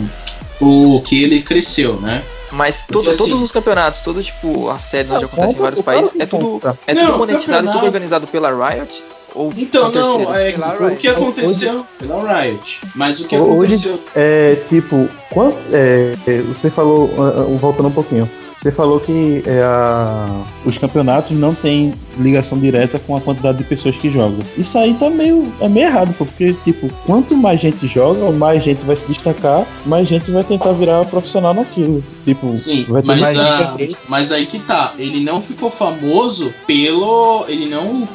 [0.60, 2.22] o que ele cresceu, né?
[2.52, 6.14] Mas Porque, assim- todos os campeonatos, todo tipo, as séries onde acontece em vários países,
[6.18, 9.02] é tudo, é Não, tudo monetizado, é campeonato- tudo organizado pela Riot?
[9.34, 10.96] Ou Então, não, é, o Riot.
[11.00, 12.80] que aconteceu pela Riot.
[12.94, 14.00] Mas o que Hoje- aconteceu.
[14.14, 18.28] É, tipo, quant, é, é, você falou, ah, ah, voltando um pouquinho,
[18.60, 23.64] você falou que é, a- os campeonatos não têm ligação direta com a quantidade de
[23.64, 24.40] pessoas que jogam.
[24.58, 28.84] Isso aí tá meio, é meio errado, porque, tipo, quanto mais gente joga, mais gente
[28.84, 32.04] vai se destacar, mais gente vai tentar virar profissional naquilo.
[32.24, 33.96] Tipo, Sim, vai ter mas, mais gente assim.
[34.08, 34.92] mas aí que tá.
[34.98, 37.44] Ele não ficou famoso pelo.
[37.48, 38.06] Ele não.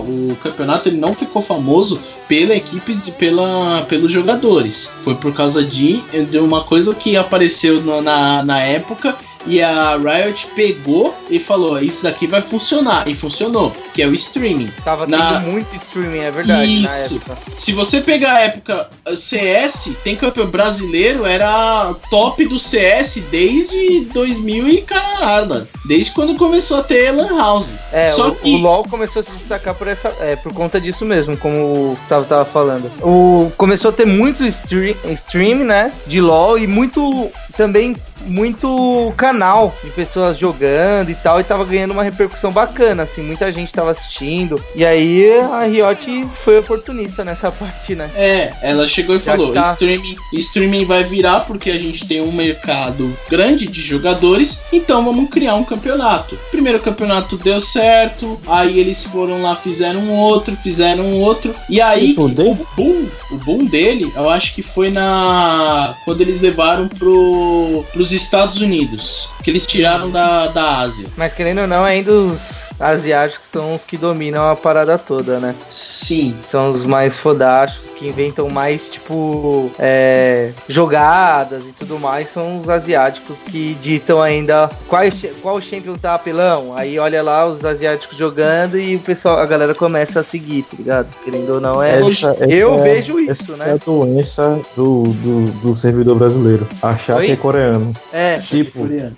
[0.00, 4.90] o campeonato ele não ficou famoso pela equipe, de, pela, pelos jogadores.
[5.04, 9.14] Foi por causa de, de uma coisa que apareceu na, na época.
[9.46, 13.08] E a Riot pegou e falou: Isso daqui vai funcionar.
[13.08, 14.68] E funcionou, que é o streaming.
[14.84, 17.20] Tava tendo Na- muito streaming, é verdade, Isso.
[17.56, 24.00] Se você pegar a época uh, CS, tem campeão brasileiro, era top do CS desde
[24.12, 27.70] 2000 e caralho, desde quando começou a ter Lan House.
[27.92, 30.80] É, Só o, que- o LoL começou a se destacar por essa, é, por conta
[30.80, 31.56] disso mesmo, como
[31.92, 32.90] o Gustavo tava falando.
[33.02, 37.94] O começou a ter muito stream, stream, né, de LoL e muito também
[38.26, 43.50] muito canal de pessoas jogando e tal e tava ganhando uma repercussão bacana, assim, muita
[43.52, 44.62] gente tava assistindo.
[44.74, 48.10] E aí a Riot foi oportunista nessa parte, né?
[48.14, 49.72] É, ela chegou e Já falou: tá.
[49.72, 55.30] streaming, streaming vai virar porque a gente tem um mercado grande de jogadores, então vamos
[55.30, 56.38] criar um campeonato.
[56.50, 61.80] Primeiro campeonato deu certo, aí eles foram lá, fizeram um outro, fizeram um outro, e
[61.80, 62.28] aí Tipo, o
[62.76, 68.56] boom, o boom dele, eu acho que foi na quando eles levaram pro, pros Estados
[68.56, 71.06] Unidos, que eles tiraram da, da Ásia.
[71.16, 75.54] Mas querendo ou não, ainda os asiáticos são os que dominam a parada toda, né?
[75.68, 82.30] Sim, São os mais fodásticos, que inventam mais, tipo, é, jogadas e tudo mais.
[82.30, 85.02] São os asiáticos que ditam ainda qual,
[85.42, 86.72] qual champion tá apelão.
[86.76, 90.76] Aí olha lá os asiáticos jogando e o pessoal, a galera começa a seguir, tá
[90.78, 91.06] ligado?
[91.24, 92.00] Querendo ou não, é.
[92.00, 93.72] Essa- essa eu é- vejo isso, Essa é né?
[93.74, 96.66] a doença do, do, do servidor brasileiro.
[96.82, 97.26] Achar Oi?
[97.26, 97.92] que é coreano.
[98.12, 99.10] É, Tipo, é,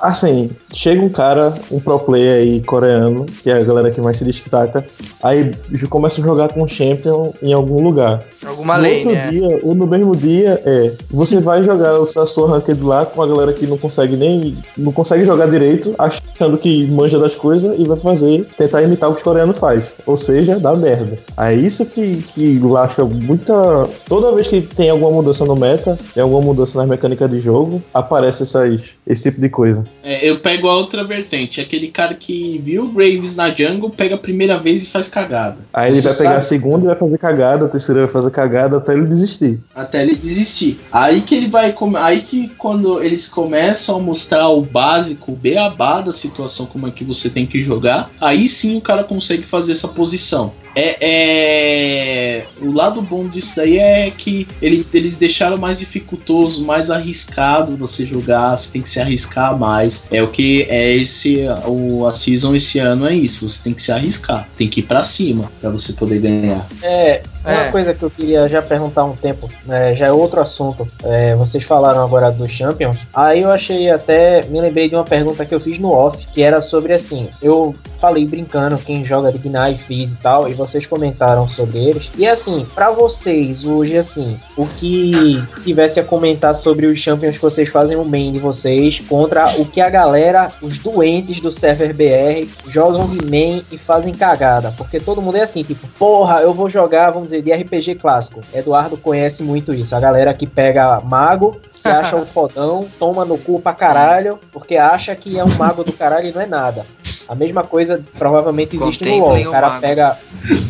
[0.00, 4.16] assim, chega um cara, um pro player aí coreano, que é a galera que mais
[4.16, 4.84] se destaca,
[5.22, 5.52] aí
[5.88, 8.22] começa a jogar com o champion em algum lugar.
[8.46, 9.28] alguma no lei, outro né?
[9.28, 13.22] dia, ou no mesmo dia, é, você vai jogar o- a sua ranked lá com
[13.22, 17.78] a galera que não consegue nem, não consegue jogar direito, achando que manja das coisas
[17.78, 19.96] e vai fazer, tentar imitar o que os coreanos faz.
[20.06, 21.18] Ou seja, dá merda.
[21.36, 23.88] É isso que, que lasca muita...
[24.08, 27.82] Toda vez que tem alguma mudança no meta, tem alguma mudança nas mecânicas de jogo,
[27.92, 28.90] aparece essas,
[29.30, 29.84] tipo de coisa.
[30.02, 31.60] É, eu pego a outra vertente.
[31.60, 35.58] Aquele cara que viu o Graves na jungle, pega a primeira vez e faz cagada.
[35.72, 38.10] Aí ele Você vai pegar sabe- a segunda e vai fazer cagada, a terceira vai
[38.10, 39.60] fazer cagada até ele desistir.
[39.74, 40.78] Até ele desistir.
[40.92, 41.74] Aí que ele vai.
[42.00, 46.90] Aí que quando eles começam a mostrar o básico, o beabá da situação, como é
[46.90, 50.52] que você tem que jogar, aí sim o cara consegue fazer essa posição.
[50.76, 56.90] É, é- O lado bom disso daí é que ele- eles deixaram mais dificultoso, mais
[56.90, 60.04] arriscado você jogar, você tem que se arriscar mais.
[60.10, 61.40] É o que é esse.
[61.66, 63.48] O, a season esse ano é isso.
[63.48, 66.66] Você tem que se arriscar, tem que ir pra cima pra você poder ganhar.
[66.82, 67.70] É, uma É.
[67.70, 70.88] coisa que eu queria já perguntar há um tempo, é, já é outro assunto.
[71.04, 72.98] É, vocês falaram agora dos Champions.
[73.14, 74.42] Aí eu achei até.
[74.46, 77.28] Me lembrei de uma pergunta que eu fiz no off, que era sobre assim.
[77.42, 82.10] Eu falei brincando, quem joga de Ignite, Fizz e tal, e vocês comentaram sobre eles.
[82.16, 87.42] E assim, pra vocês, hoje, assim, o que tivesse a comentar sobre os champions que
[87.42, 91.94] vocês fazem o main de vocês contra o que a galera, os doentes do server
[91.94, 94.72] BR, jogam de main e fazem cagada.
[94.76, 98.40] Porque todo mundo é assim, tipo, porra, eu vou jogar, vamos dizer, de RPG clássico.
[98.54, 99.94] Eduardo conhece muito isso.
[99.94, 104.76] A galera que pega mago, se acha um fodão, toma no cu pra caralho, porque
[104.76, 106.84] acha que é um mago do caralho e não é nada.
[107.28, 109.20] A mesma coisa provavelmente existe no LoL.
[109.30, 109.80] Contemplem O o cara mago.
[109.80, 110.16] pega.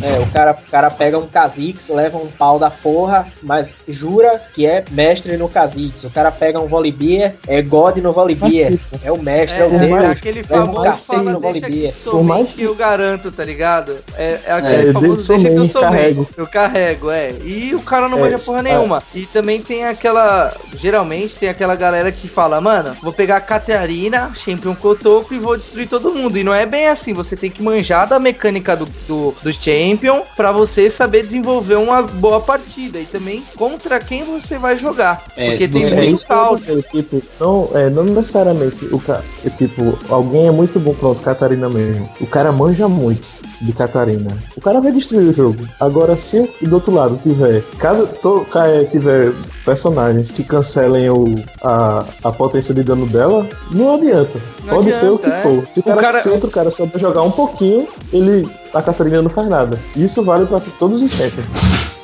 [0.02, 4.40] É, o cara, o cara pega um Kha'Zix, leva um pau da porra, mas jura
[4.54, 6.04] que é mestre no Kha'Zix.
[6.04, 8.72] O cara pega um Volibear, é God no Volibear.
[9.04, 10.02] É o mestre, é, o É, Deus.
[10.02, 11.92] é aquele um famoso cacete fala, no deixa Volibear.
[11.92, 13.96] que Por mais somente eu garanto, tá ligado?
[14.16, 16.28] É, é aquele É, famoso deixa que eu somente, sou carrego.
[16.36, 17.32] Eu carrego, é.
[17.44, 18.62] E o cara não É, manja porra é.
[18.62, 19.02] nenhuma.
[19.14, 24.30] E também tem aquela, geralmente tem aquela galera que fala, mano, vou pegar a Catarina,
[24.34, 26.38] Champion Cotoco e vou destruir todo mundo.
[26.38, 30.22] E não é bem assim, você tem que manjar da mecânica do, do, do Champion
[30.36, 33.00] pra você saber desenvolver uma boa partida.
[33.00, 35.24] E também contra quem você vai jogar.
[35.36, 36.24] É, Porque tem muito
[36.60, 39.20] dizer, tipo, não, é, não necessariamente o ca...
[39.44, 42.08] é, tipo, alguém é muito bom, pronto, Catarina mesmo.
[42.20, 43.26] O cara manja muito
[43.60, 44.30] de Catarina.
[44.56, 45.66] O cara vai destruir o jogo.
[45.80, 49.32] Agora, se do outro lado tiver, caso to, é, tiver
[49.64, 51.24] personagens que cancelem o,
[51.62, 54.38] a, a potência de dano dela, não adianta.
[54.64, 55.54] Não Pode ser o que adianta, é.
[55.54, 55.66] for.
[55.74, 58.48] Se, o O cara, cara- se outro cara souber jogar um pouquinho, ele.
[58.74, 59.78] A Catarina não faz nada.
[59.96, 61.46] Isso vale pra todos os champions.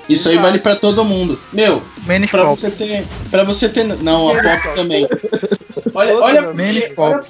[0.08, 1.38] Isso aí vale pra todo mundo.
[1.52, 2.58] Meu, Menos pra pop.
[2.60, 3.04] você ter.
[3.30, 3.84] Pra você ter.
[4.02, 5.06] Não, a pop também.
[5.94, 6.48] Olha, olha.
[6.48, 7.20] olha- pop.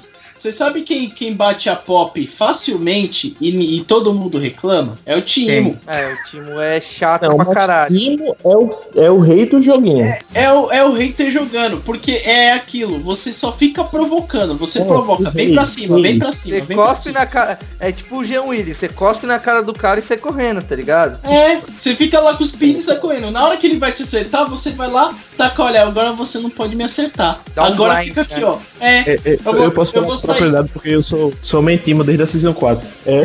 [0.43, 4.95] Você sabe quem, quem bate a pop facilmente e, e todo mundo reclama?
[5.05, 5.79] É o Timo.
[5.87, 7.97] É, o Timo é chato Não, pra caralho.
[7.97, 10.05] Timo é o, é o rei do joguinho.
[10.33, 14.83] É o, é o hater jogando, porque é aquilo, você só fica provocando, você É,
[14.83, 17.19] provoca, vem sim, pra cima, vem pra cima, Você cospe cima.
[17.19, 17.59] na cara.
[17.79, 20.75] É tipo o Jean Willis, você cospe na cara do cara e sai correndo, tá
[20.75, 21.25] ligado?
[21.25, 23.31] É, você fica lá com os pins e correndo.
[23.31, 26.49] Na hora que ele vai te acertar, você vai lá, taca, olha, agora você não
[26.49, 27.39] pode me acertar.
[27.55, 28.45] Dá um agora blind, fica aqui, né?
[28.45, 28.57] ó.
[28.81, 32.23] É, É, é, Eu eu, posso eu vou propriedade porque eu sou, sou team desde
[32.23, 32.89] a Season 4.
[33.05, 33.23] É,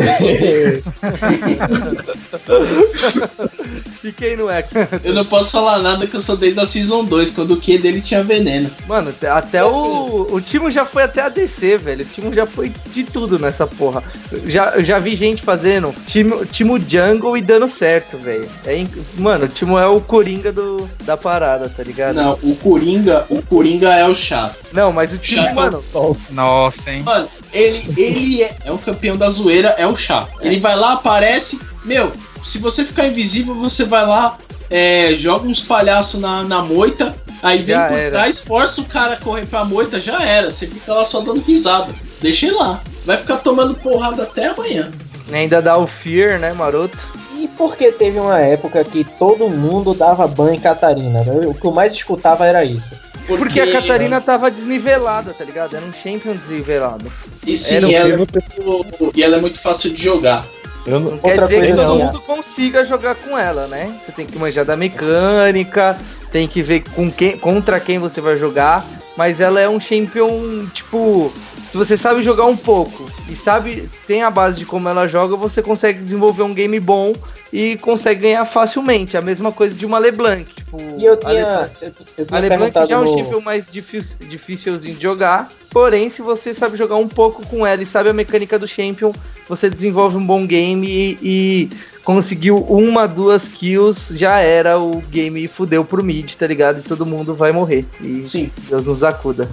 [4.04, 4.64] E quem não é?
[5.04, 7.78] eu não posso falar nada que eu sou desde a Season 2, quando o Q
[7.78, 8.70] dele tinha veneno.
[8.86, 10.28] Mano, até o.
[10.30, 12.02] O Timo já foi até a DC, velho.
[12.04, 14.02] O Timo já foi de tudo nessa porra.
[14.30, 18.48] Eu Já, já vi gente fazendo Timo, Timo Jungle e dando certo, velho.
[18.64, 22.16] É inc- Mano, o Timo é o Coringa do, da parada, tá ligado?
[22.16, 24.56] Não, o Coringa, o Coringa é o chato.
[24.72, 25.84] Não, mas o Timo, Já- mano.
[26.30, 26.97] Nossa, hein?
[27.02, 30.30] Mano, ele, ele é, é o campeão da zoeira, é o chato.
[30.40, 31.60] Ele vai lá, aparece.
[31.84, 32.12] Meu,
[32.46, 34.36] se você ficar invisível, você vai lá,
[34.70, 38.10] é, joga uns palhaços na, na moita, aí vem Já por era.
[38.10, 40.50] trás, força o cara a correr pra moita, já era.
[40.50, 41.92] Você fica lá só dando risada.
[42.20, 42.80] Deixa ele lá.
[43.04, 44.90] Vai ficar tomando porrada até amanhã.
[45.32, 46.96] Ainda dá o Fear, né, maroto?
[47.36, 51.22] E porque teve uma época que todo mundo dava banho em Catarina.
[51.22, 51.46] né?
[51.46, 52.94] O que eu mais escutava era isso.
[53.36, 55.76] Porque a Catarina tava desnivelada, tá ligado?
[55.76, 57.04] Era um champion desnivelado.
[57.46, 58.38] E sim, Era o ela é muito,
[59.14, 60.46] e ela é muito fácil de jogar.
[60.86, 61.98] eu não, Não quer dizer que todo não.
[61.98, 63.94] mundo consiga jogar com ela, né?
[64.04, 65.96] Você tem que manjar da mecânica,
[66.32, 68.84] tem que ver com quem, contra quem você vai jogar.
[69.16, 71.32] Mas ela é um champion, tipo,
[71.70, 75.36] se você sabe jogar um pouco e sabe, tem a base de como ela joga,
[75.36, 77.12] você consegue desenvolver um game bom
[77.52, 79.16] e consegue ganhar facilmente.
[79.16, 80.44] A mesma coisa de uma LeBlanc.
[80.54, 83.18] Tipo, E eu a tinha, LeBlanc- eu, eu tinha a LeBlanc já é um no-
[83.18, 85.48] champion mais difícil, dificilzinho de jogar.
[85.70, 89.12] Porém, se você sabe jogar um pouco com ela e sabe a mecânica do champion,
[89.48, 91.70] você desenvolve um bom game e, e
[92.04, 96.80] conseguiu uma, duas kills, já era o game fudeu pro mid, tá ligado?
[96.80, 97.84] E todo mundo vai morrer.
[98.00, 98.50] E Sim.
[98.68, 99.48] Deus nos acuda.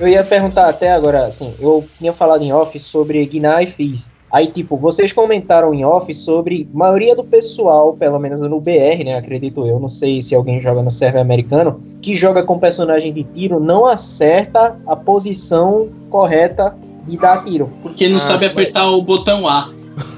[0.00, 4.10] Eu ia perguntar até agora, assim, eu tinha falado em off sobre Guiná e Fizz.
[4.30, 9.16] Aí, tipo, vocês comentaram em off sobre maioria do pessoal, pelo menos no BR, né?
[9.16, 13.24] Acredito eu, não sei se alguém joga no server americano, que joga com personagem de
[13.24, 17.72] tiro, não acerta a posição correta de dar tiro.
[17.82, 18.64] Porque não Ah, sabe foi.
[18.64, 19.72] apertar o botão A.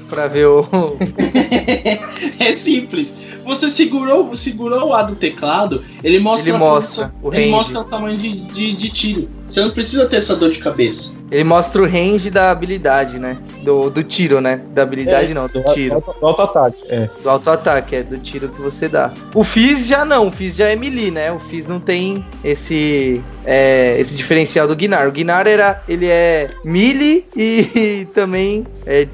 [0.09, 0.65] Pra ver o.
[2.37, 3.15] é simples.
[3.51, 7.51] Você segurou, segurou o A do teclado, ele mostra, Ele a mostra posição, o ele
[7.51, 9.29] mostra o tamanho de, de, de tiro.
[9.45, 11.13] Você não precisa ter essa dor de cabeça.
[11.31, 13.37] Ele mostra o range da habilidade, né?
[13.63, 14.59] Do, do tiro, né?
[14.71, 15.95] Da habilidade É, não, do do tiro.
[15.95, 16.83] auto- do auto-ataque.
[16.89, 17.09] É.
[17.23, 19.11] Do auto-ataque, é do tiro que você dá.
[19.33, 21.31] O Fizz já não, o Fizz já é melee, né?
[21.31, 25.07] O Fizz não tem esse é, esse diferencial do Guinar.
[25.07, 29.07] O Guinar era, ele é melee e, também é,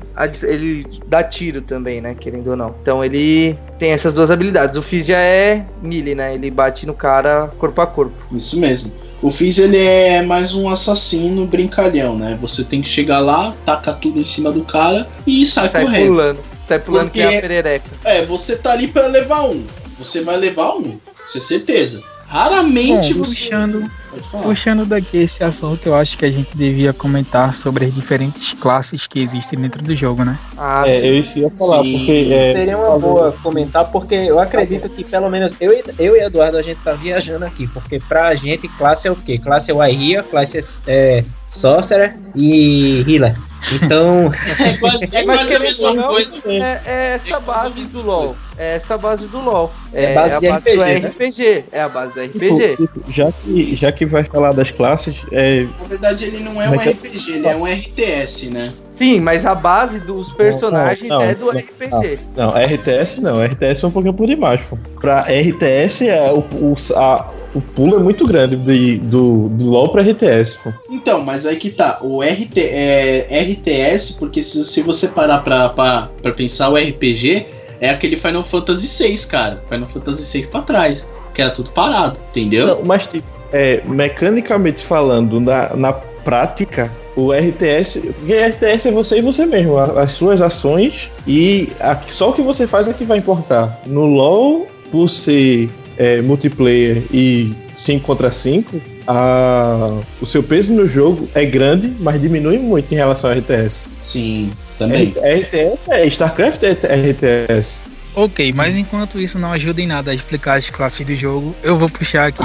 [0.44, 2.16] ele dá tiro também, né?
[2.20, 2.74] Querendo ou não.
[2.82, 4.76] Então ele tem essas duas habilidades.
[4.76, 6.34] O Fizz já é melee, né?
[6.34, 8.14] Ele bate no cara corpo a corpo.
[8.32, 8.92] Isso mesmo.
[9.22, 12.38] O Fizz ele é mais um assassino brincalhão, né?
[12.42, 16.08] Você tem que chegar lá, taca tudo em cima do cara e sai, Sai correndo.
[16.10, 16.40] pulando.
[16.64, 17.90] Sai pulando que é Porque- a perereca.
[18.04, 19.64] É, você tá ali pra levar um.
[19.98, 22.04] Você vai levar um, isso é certeza.
[22.28, 23.42] Raramente Bom, você.
[23.46, 24.07] puxando, Pode falar.
[24.44, 29.08] Puxando daqui esse assunto, eu acho que a gente devia comentar sobre as diferentes classes
[29.08, 30.38] que existem dentro do jogo, né?
[30.58, 31.08] Ah, É, sim.
[31.08, 31.98] eu isso ia falar, Sim.
[31.98, 36.16] porque é, Seria uma boa comentar, porque eu acredito que pelo menos eu, e- eu
[36.16, 39.38] e Eduardo a gente tá viajando aqui, porque pra gente classe é o quê?
[39.38, 43.36] Classe é Wairia, classe é, é Sorcerer e Healer.
[43.84, 46.36] Então, É quase, é Mas quase a mesma coisa.
[46.46, 48.36] É, é essa base do LoL.
[48.60, 49.72] É essa base do LoL.
[49.94, 50.96] É base a de base RPG, do né?
[50.98, 51.64] RPG.
[51.72, 52.76] É a base do tipo, RPG.
[52.76, 56.68] tipo, já, que, já que vai falar das classes, é, Na verdade, ele não é
[56.70, 58.74] um Mas que- RPG, ele é um RTS, né?
[58.92, 62.20] Sim, mas a base dos personagens não, é do não, RPG.
[62.36, 64.76] Não, RTS não, RTS é um pouquinho por demais, pô.
[65.00, 69.90] Pra RTS, é, o, o, a- o pulo é muito grande de- do, do LoL
[69.90, 70.74] pra RTS, pô.
[70.90, 72.00] Então, mas aí que tá.
[72.02, 77.46] O RT, é, RTS, porque se, se você parar pra, pra, pra pensar, o RPG
[77.82, 79.64] é aquele Final Fantasy VI, cara.
[79.70, 81.08] Final Fantasy VI pra trás.
[81.34, 82.66] Que era tudo parado, entendeu?
[82.66, 88.00] Não, mas, tipo, é, mecanicamente falando, na, na prática, o RTS.
[88.16, 92.42] Porque RTS é você e você mesmo, as suas ações e a- só o que
[92.42, 93.80] você faz é que vai importar.
[93.86, 100.86] No LoL, por ser é, multiplayer e 5 contra 5, a- o seu peso no
[100.88, 103.90] jogo é grande, mas diminui muito em relação ao RTS.
[104.04, 105.14] Sim, também.
[105.24, 106.72] RTS é StarCraft é
[107.12, 107.86] RTS.
[108.20, 111.78] Ok, mas enquanto isso não ajuda em nada a explicar as classes do jogo, eu
[111.78, 112.44] vou puxar aqui.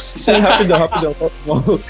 [0.00, 1.14] Sim, rapidão, rapidão.
[1.46, 1.80] Vol-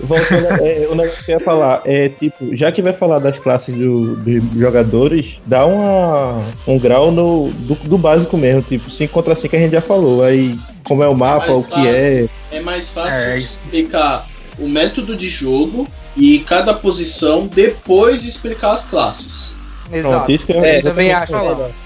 [0.00, 3.38] Voltando, é, o negócio que eu ia falar é tipo, já que vai falar das
[3.38, 9.12] classes do- dos jogadores, dá uma, um grau no, do, do básico mesmo, tipo, 5
[9.14, 10.22] contra 5 a gente já falou.
[10.22, 12.26] Aí, como é o mapa, mais o que é.
[12.52, 13.60] É mais fácil É, isso.
[13.64, 14.26] explicar
[14.58, 19.56] o método de jogo e cada posição, depois de explicar as classes.
[19.88, 20.32] Pronto, Exato.
[20.32, 21.32] isso que eu, É, Eu também acho.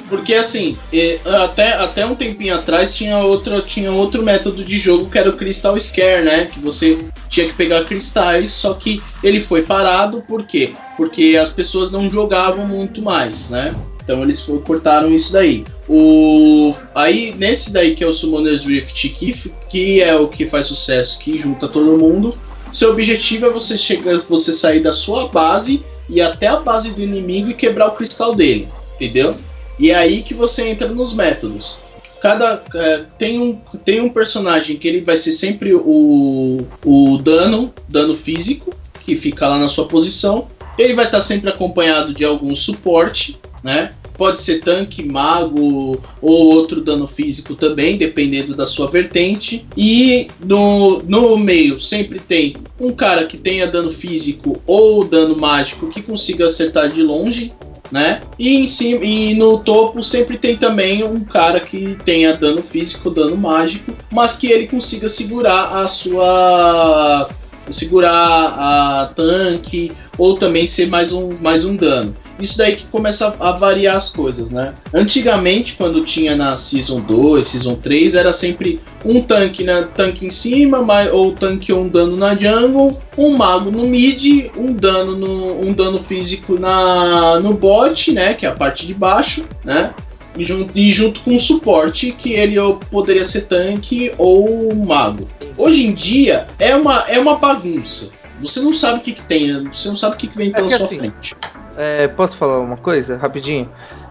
[0.08, 0.76] Porque assim,
[1.24, 5.36] até, até um tempinho atrás tinha outro, tinha outro método de jogo que era o
[5.36, 6.46] Crystal Scare, né?
[6.46, 6.98] Que você
[7.28, 10.72] tinha que pegar cristais, só que ele foi parado, por quê?
[10.96, 13.74] Porque as pessoas não jogavam muito mais, né?
[14.02, 15.64] Então eles cortaram isso daí.
[15.86, 20.66] O aí nesse daí que é o Summoner's Rift, que, que é o que faz
[20.66, 22.34] sucesso, que junta todo mundo.
[22.72, 27.02] Seu objetivo é você chegar, você sair da sua base e até a base do
[27.02, 29.34] inimigo e quebrar o cristal dele, entendeu?
[29.78, 31.78] E é aí que você entra nos métodos.
[32.20, 37.72] Cada é, tem um tem um personagem que ele vai ser sempre o, o dano
[37.88, 38.70] dano físico
[39.04, 40.48] que fica lá na sua posição.
[40.76, 43.90] Ele vai estar sempre acompanhado de algum suporte, né?
[44.16, 49.64] Pode ser tanque, mago ou outro dano físico também, dependendo da sua vertente.
[49.76, 55.88] E no, no meio sempre tem um cara que tenha dano físico ou dano mágico
[55.88, 57.52] que consiga acertar de longe,
[57.90, 58.20] né?
[58.38, 63.10] E em cima e no topo sempre tem também um cara que tenha dano físico,
[63.10, 67.28] dano mágico, mas que ele consiga segurar a sua
[67.70, 72.14] segurar a tanque ou também ser mais um mais um dano.
[72.40, 74.72] Isso daí que começa a variar as coisas, né?
[74.94, 79.88] Antigamente, quando tinha na Season 2, Season 3, era sempre um tanque, né?
[79.96, 84.50] tanque em cima, mais, ou tanque ou um dano na jungle, um mago no mid,
[84.56, 88.94] um dano no, um dano físico na no bot, né, que é a parte de
[88.94, 89.92] baixo, né?
[90.36, 92.56] E junto, e junto com o suporte, que ele
[92.90, 95.28] poderia ser tanque ou mago.
[95.56, 98.08] Hoje em dia é uma, é uma bagunça.
[98.40, 99.70] Você não sabe o que, que tem, né?
[99.72, 101.36] você não sabe o que, que vem pela que sua assim, frente.
[101.76, 103.68] É, posso falar uma coisa rapidinho?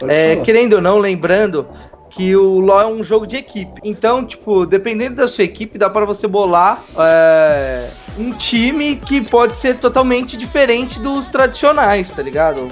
[0.08, 1.66] É, querendo ou não, lembrando
[2.10, 3.80] que o LoL é um jogo de equipe.
[3.84, 9.58] Então, tipo, dependendo da sua equipe, dá para você bolar é, um time que pode
[9.58, 12.70] ser totalmente diferente dos tradicionais, tá ligado?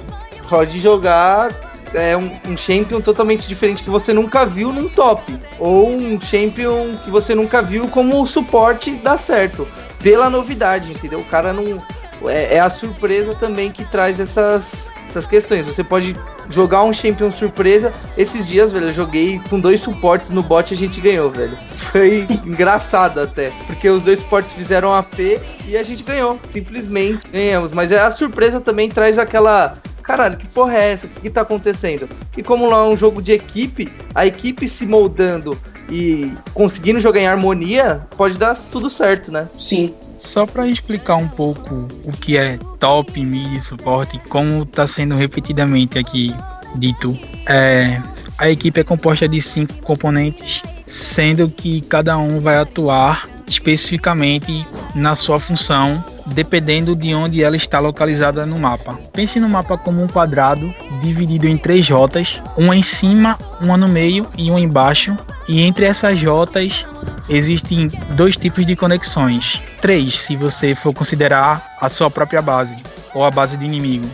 [0.50, 5.38] Pode jogar é, um, um champion totalmente diferente que você nunca viu num top.
[5.60, 9.68] Ou um champion que você nunca viu como suporte dá certo.
[10.02, 11.20] Pela novidade, entendeu?
[11.20, 11.84] O cara não.
[12.30, 15.66] É, é a surpresa também que traz essas, essas questões.
[15.66, 16.16] Você pode
[16.50, 17.92] jogar um champion surpresa.
[18.18, 21.58] Esses dias, velho, eu joguei com dois suportes no bot e a gente ganhou, velho.
[21.92, 23.52] Foi engraçado até.
[23.68, 25.20] Porque os dois suportes fizeram AP
[25.68, 26.40] e a gente ganhou.
[26.52, 27.72] Simplesmente ganhamos.
[27.72, 29.76] Mas é a surpresa também traz aquela.
[30.06, 31.08] Caralho, que porra é essa?
[31.08, 32.08] O que, que tá acontecendo?
[32.38, 35.58] E como lá é um jogo de equipe, a equipe se moldando
[35.90, 39.48] e conseguindo jogar em harmonia, pode dar tudo certo, né?
[39.60, 39.94] Sim.
[40.16, 45.98] Só para explicar um pouco o que é top, mid, suporte, como está sendo repetidamente
[45.98, 46.34] aqui
[46.76, 48.02] dito, é,
[48.38, 55.16] a equipe é composta de cinco componentes, sendo que cada um vai atuar especificamente na
[55.16, 58.98] sua função dependendo de onde ela está localizada no mapa.
[59.14, 63.88] Pense no mapa como um quadrado dividido em três rotas, uma em cima, uma no
[63.88, 65.16] meio e uma embaixo.
[65.48, 66.86] E entre essas rotas
[67.30, 69.62] existem dois tipos de conexões.
[69.80, 72.82] Três, se você for considerar a sua própria base
[73.14, 74.10] ou a base do inimigo.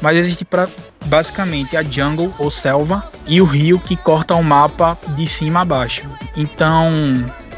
[0.00, 0.68] Mas existe pra,
[1.06, 5.64] basicamente a jungle ou selva e o rio que corta o mapa de cima a
[5.64, 6.02] baixo.
[6.36, 6.88] Então,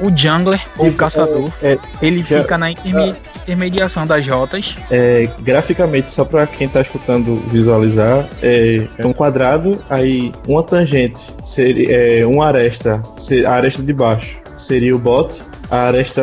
[0.01, 4.77] o jungler ou o caçador, É, ele já- fica na interme- intermediação das rotas.
[4.91, 11.21] é, graficamente, só pra quem tá escutando visualizar, é, é um quadrado, aí uma tangente,
[11.43, 16.23] seria, é, uma aresta, se- a aresta de baixo seria o bot, a aresta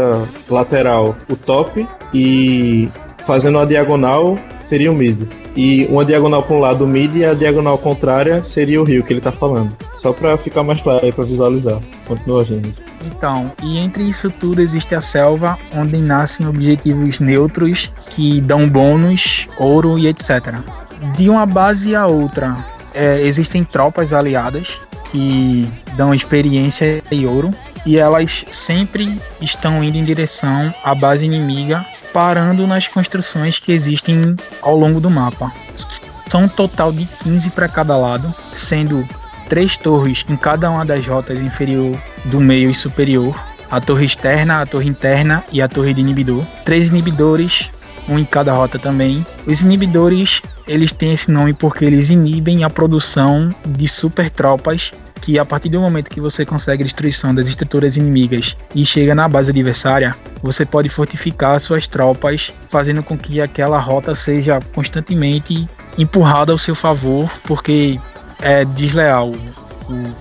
[0.50, 2.90] lateral o top e
[3.26, 5.28] fazendo a diagonal seria o mid.
[5.58, 9.04] E uma diagonal para um lado o mid e a diagonal contrária seria o rio
[9.04, 9.76] que ele tá falando.
[9.96, 11.82] Só pra ficar mais claro aí pra visualizar.
[12.06, 12.76] Continua, gente.
[13.08, 19.48] Então, e entre isso tudo existe a selva, onde nascem objetivos neutros que dão bônus,
[19.58, 20.60] ouro e etc.
[21.16, 22.56] De uma base a outra,
[22.94, 24.80] é, existem tropas aliadas
[25.12, 27.52] que dão experiência e ouro,
[27.88, 34.36] e elas sempre estão indo em direção à base inimiga, parando nas construções que existem
[34.62, 35.50] ao longo do mapa.
[36.28, 39.08] São um total de 15 para cada lado, sendo
[39.48, 43.34] três torres em cada uma das rotas inferior do meio e superior,
[43.72, 46.44] a torre externa, a torre interna e a torre de inibidor.
[46.66, 47.72] Três inibidores,
[48.10, 49.26] um em cada rota também.
[49.46, 54.92] Os inibidores, eles têm esse nome porque eles inibem a produção de super tropas
[55.22, 59.28] que a partir do momento que você consegue destruição das estruturas inimigas e chega na
[59.28, 66.52] base adversária, você pode fortificar suas tropas, fazendo com que aquela rota seja constantemente empurrada
[66.52, 68.00] ao seu favor, porque
[68.42, 69.34] é desleal.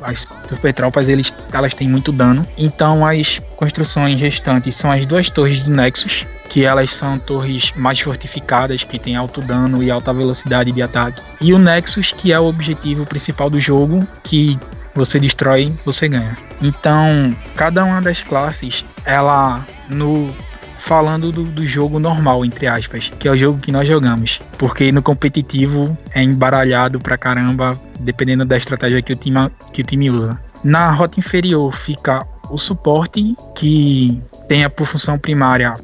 [0.02, 2.46] As super tropas eles, elas têm muito dano.
[2.56, 7.98] Então as construções restantes são as duas torres do Nexus, que elas são torres mais
[7.98, 11.20] fortificadas, que têm alto dano e alta velocidade de ataque.
[11.40, 14.58] E o Nexus, que é o objetivo principal do jogo, que
[14.96, 16.36] você destrói, você ganha.
[16.60, 20.34] Então, cada uma das classes, ela no
[20.80, 24.40] falando do, do jogo normal, entre aspas, que é o jogo que nós jogamos.
[24.56, 29.84] Porque no competitivo é embaralhado pra caramba, dependendo da estratégia que o time, que o
[29.84, 30.40] time usa.
[30.62, 35.74] Na rota inferior fica o suporte, que tem por função primária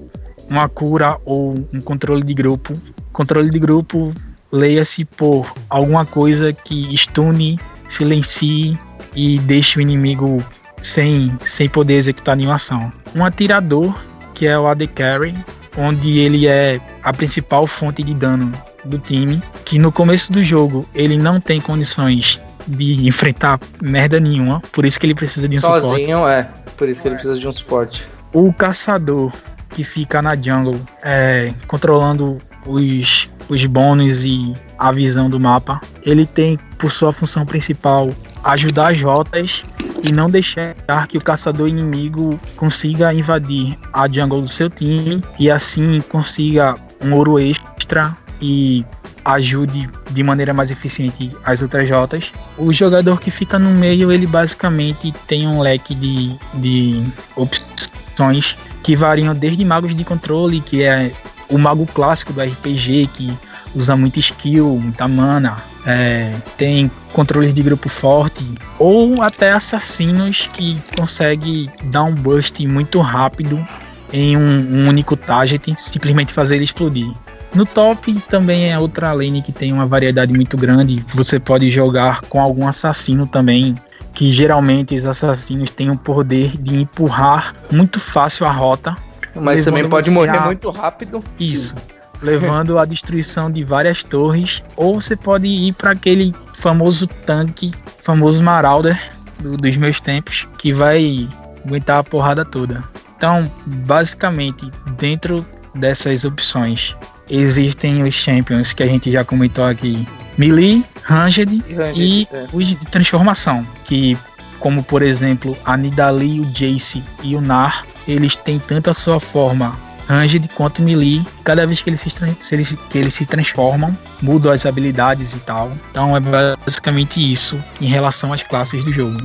[0.48, 2.72] uma cura ou um controle de grupo.
[3.12, 4.14] Controle de grupo,
[4.52, 7.58] leia-se por alguma coisa que stune,
[7.88, 8.78] silencie
[9.14, 10.42] e deixe o inimigo
[10.80, 12.92] sem, sem poder executar nenhuma ação.
[13.14, 13.94] Um atirador,
[14.34, 15.34] que é o AD Carry,
[15.76, 18.52] onde ele é a principal fonte de dano
[18.84, 24.60] do time, que no começo do jogo ele não tem condições de enfrentar merda nenhuma,
[24.72, 25.86] por isso que ele precisa de um suporte.
[25.86, 26.48] Sozinho, é.
[26.76, 28.06] Por isso que ele precisa de um suporte.
[28.32, 29.32] O caçador
[29.70, 36.26] que fica na jungle é, controlando os, os bônus e a visão do mapa, ele
[36.26, 38.12] tem por sua função principal
[38.45, 39.62] ajudar as rotas
[40.03, 40.74] e não deixar
[41.09, 47.14] que o caçador inimigo consiga invadir a jungle do seu time e assim consiga um
[47.14, 48.84] ouro extra e
[49.24, 52.32] ajude de maneira mais eficiente as outras rotas.
[52.59, 57.05] O jogador que fica no meio, ele basicamente tem um leque de, de
[57.36, 61.12] opções que variam desde magos de controle, que é
[61.49, 63.38] o mago clássico do RPG, que
[63.74, 68.44] usa muita skill, muita mana, é, tem controles de grupo forte,
[68.78, 73.66] ou até assassinos que consegue dar um burst muito rápido
[74.12, 77.10] em um, um único target, simplesmente fazer ele explodir.
[77.54, 81.04] No top também é outra lane que tem uma variedade muito grande.
[81.14, 83.74] Você pode jogar com algum assassino também,
[84.14, 88.96] que geralmente os assassinos têm o poder de empurrar muito fácil a rota.
[89.34, 91.22] Mas também pode morrer muito rápido.
[91.38, 91.74] Isso.
[92.22, 94.62] Levando à destruição de várias torres.
[94.76, 99.00] Ou você pode ir para aquele famoso tanque, famoso Marauder
[99.40, 101.28] do- dos meus tempos, que vai
[101.64, 102.82] aguentar a porrada toda.
[103.16, 105.44] Então, basicamente, dentro
[105.74, 106.94] dessas opções,
[107.30, 110.06] existem os champions que a gente já comentou aqui:
[110.38, 111.62] Melee, Ranged
[112.00, 112.46] e é.
[112.52, 114.16] os de transformação, que
[114.58, 119.18] como por exemplo a Nidalee, o Jace e o Nar, eles têm tanto a sua
[119.18, 119.76] forma
[120.09, 121.24] Ranged quanto Melee.
[121.44, 125.38] Cada vez que eles, se, se eles, que eles se transformam, mudam as habilidades e
[125.40, 125.72] tal.
[125.90, 129.16] Então é basicamente isso em relação às classes do jogo.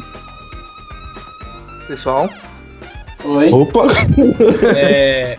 [1.88, 2.30] Pessoal,
[3.24, 3.52] Oi?
[3.52, 3.88] Opa!
[4.78, 5.36] É,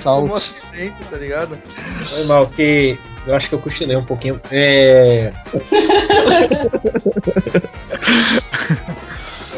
[0.00, 0.28] Salve.
[0.28, 1.58] como assistência, tá ligado?
[2.04, 4.40] foi mal, que eu acho que eu cochilei um pouquinho.
[4.50, 5.32] É.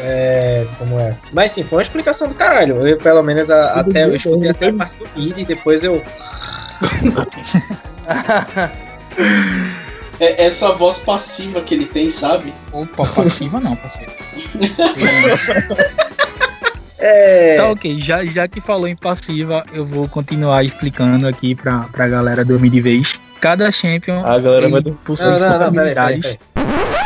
[0.05, 1.15] É, como é?
[1.31, 2.85] Mas sim, foi uma explicação do caralho.
[2.85, 6.03] Eu, pelo menos, a- até eu escutei até a parte do mid e depois eu.
[10.19, 12.53] É essa voz passiva que ele tem, sabe?
[12.71, 14.11] Opa, passiva não, parceiro.
[17.05, 17.57] É.
[17.57, 22.07] Tá ok, já, já que falou em passiva, eu vou continuar explicando aqui pra, pra
[22.07, 23.19] galera dormir de vez.
[23.41, 26.37] Cada champion A galera vai possui Não, não, não, peraí, peraí, habilidades.
[26.53, 27.02] peraí.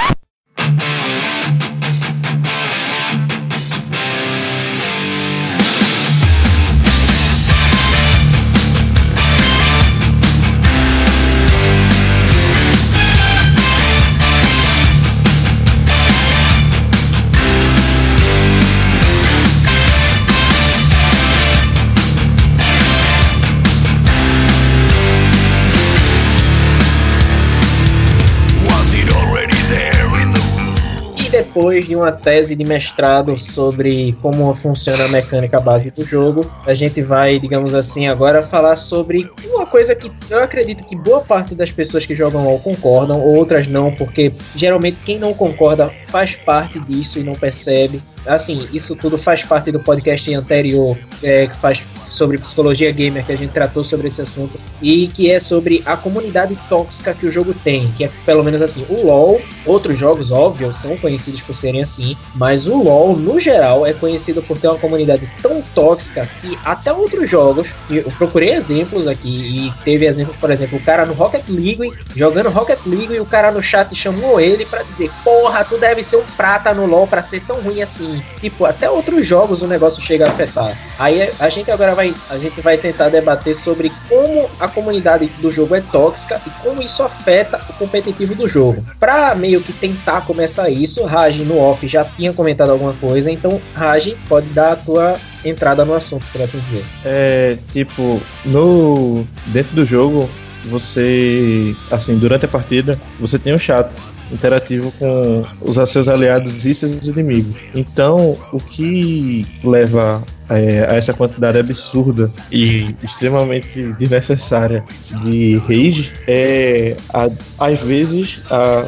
[31.58, 36.74] Depois de uma tese de mestrado sobre como funciona a mecânica base do jogo, a
[36.76, 41.56] gente vai, digamos assim, agora falar sobre uma coisa que eu acredito que boa parte
[41.56, 46.80] das pessoas que jogam LoL concordam, outras não, porque geralmente quem não concorda faz parte
[46.80, 48.04] disso e não percebe.
[48.24, 51.82] Assim, isso tudo faz parte do podcast anterior, é, que faz
[52.18, 55.96] sobre psicologia gamer, que a gente tratou sobre esse assunto, e que é sobre a
[55.96, 60.32] comunidade tóxica que o jogo tem, que é pelo menos assim, o LoL, outros jogos,
[60.32, 64.68] óbvio, são conhecidos por serem assim, mas o LoL, no geral, é conhecido por ter
[64.68, 69.28] uma comunidade tão tóxica que até outros jogos, eu procurei exemplos aqui,
[69.68, 73.26] e teve exemplos, por exemplo, o cara no Rocket League, jogando Rocket League, e o
[73.26, 77.08] cara no chat chamou ele pra dizer, porra, tu deve ser um prata no LoL
[77.08, 78.22] pra ser tão ruim assim.
[78.40, 80.78] Tipo, até outros jogos o negócio chega a afetar.
[80.98, 85.52] Aí a gente agora vai, a gente vai tentar debater sobre como a comunidade do
[85.52, 88.84] jogo é tóxica e como isso afeta o competitivo do jogo.
[89.00, 93.60] Pra meio que tentar começar isso, Raj no off já tinha comentado alguma coisa, então
[93.74, 96.84] Raj pode dar a tua entrada no assunto, por assim dizer.
[97.06, 100.30] É, tipo, no dentro do jogo,
[100.66, 103.90] você, assim, durante a partida, você tem um chat
[104.32, 107.56] interativo com os seus aliados e seus inimigos.
[107.76, 114.84] Então, o que leva é, a essa quantidade absurda e extremamente desnecessária
[115.24, 118.86] de rage é, a- às vezes, a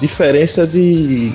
[0.00, 1.32] diferença de,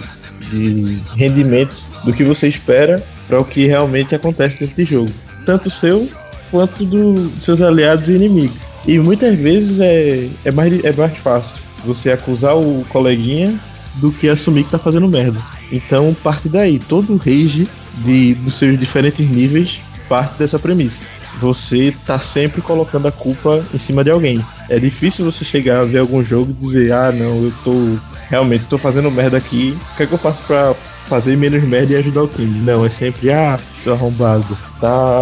[0.51, 5.11] de rendimento do que você espera para o que realmente acontece dentro de jogo.
[5.45, 6.07] Tanto seu
[6.51, 8.57] quanto do- dos seus aliados e inimigos.
[8.85, 13.53] E muitas vezes é, é, mais, é mais fácil você acusar o coleguinha
[13.95, 15.39] do que assumir que tá fazendo merda.
[15.71, 17.67] Então parte daí, todo o rage
[17.99, 21.07] de, dos seus diferentes níveis parte dessa premissa.
[21.39, 24.43] Você tá sempre colocando a culpa em cima de alguém.
[24.69, 27.97] É difícil você chegar a ver algum jogo e dizer, ah não, eu tô
[28.29, 30.73] realmente tô fazendo merda aqui, o que é que eu faço pra
[31.07, 32.59] fazer menos merda e ajudar o time?
[32.61, 35.21] Não, é sempre, ah, seu arrombado, tá.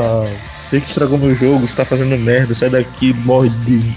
[0.63, 3.93] Você que estragou meu jogo, você tá fazendo merda, sai daqui, morre de.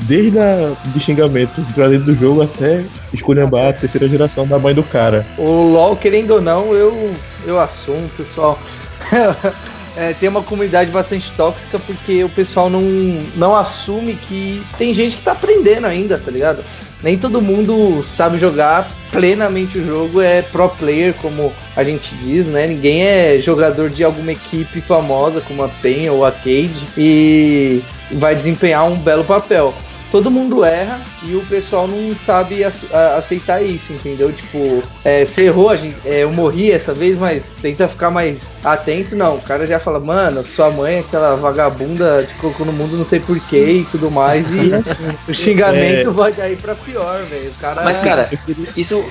[0.00, 5.26] Desde a, de xingamento do jogo até esculhambar a terceira geração da mãe do cara.
[5.38, 7.14] O LoL, querendo ou não, eu,
[7.46, 8.58] eu assumo, pessoal.
[9.96, 12.82] É, tem uma comunidade bastante tóxica porque o pessoal não,
[13.36, 16.64] não assume que tem gente que tá aprendendo ainda, tá ligado?
[17.00, 22.46] Nem todo mundo sabe jogar plenamente o jogo, é pro player, como a gente diz,
[22.46, 22.66] né?
[22.66, 27.82] Ninguém é jogador de alguma equipe famosa, como a PEN ou a Cade, e
[28.12, 29.74] vai desempenhar um belo papel
[30.14, 32.62] todo mundo erra e o pessoal não sabe
[33.18, 34.32] aceitar isso, entendeu?
[34.32, 38.42] Tipo, é, você errou, a gente, é, eu morri essa vez, mas tenta ficar mais
[38.62, 39.16] atento.
[39.16, 42.96] Não, o cara já fala, mano, sua mãe é aquela vagabunda te colocou no mundo
[42.96, 44.46] não sei porquê e tudo mais.
[44.54, 44.70] E
[45.28, 47.50] o xingamento vai daí pra pior, velho.
[47.50, 47.82] O cara.
[47.82, 48.30] Mas, cara,
[48.76, 49.04] isso,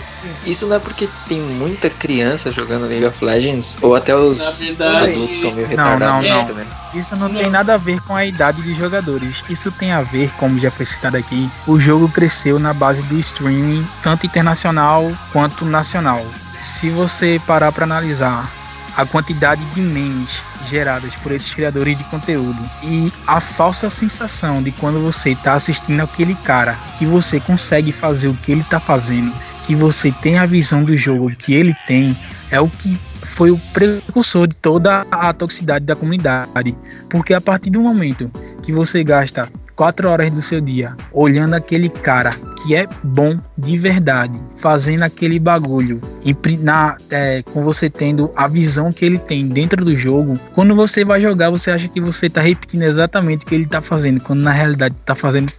[0.46, 4.52] isso não é porque tem muita criança jogando League of Legends, ou até os Na
[4.52, 6.46] verdade- adultos são meio Não, retardados não, não.
[6.46, 6.83] também.
[6.94, 9.44] Isso não tem nada a ver com a idade de jogadores.
[9.50, 13.20] Isso tem a ver, como já foi citado aqui, o jogo cresceu na base do
[13.20, 16.24] streaming, tanto internacional quanto nacional.
[16.62, 18.50] Se você parar para analisar
[18.96, 24.72] a quantidade de memes geradas por esses criadores de conteúdo e a falsa sensação de
[24.72, 29.34] quando você está assistindo aquele cara que você consegue fazer o que ele está fazendo,
[29.66, 32.16] que você tem a visão do jogo que ele tem,
[32.52, 36.76] é o que foi o precursor de toda a toxicidade da comunidade.
[37.10, 38.30] Porque a partir do momento
[38.62, 42.32] que você gasta quatro horas do seu dia olhando aquele cara
[42.64, 48.48] que é bom de verdade, fazendo aquele bagulho, impri- na, é, com você tendo a
[48.48, 52.30] visão que ele tem dentro do jogo, quando você vai jogar, você acha que você
[52.30, 55.52] tá repetindo exatamente o que ele tá fazendo, quando na realidade tá fazendo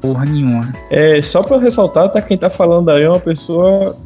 [0.00, 0.72] porra nenhuma.
[0.90, 3.96] É, só pra ressaltar, tá quem tá falando aí é uma pessoa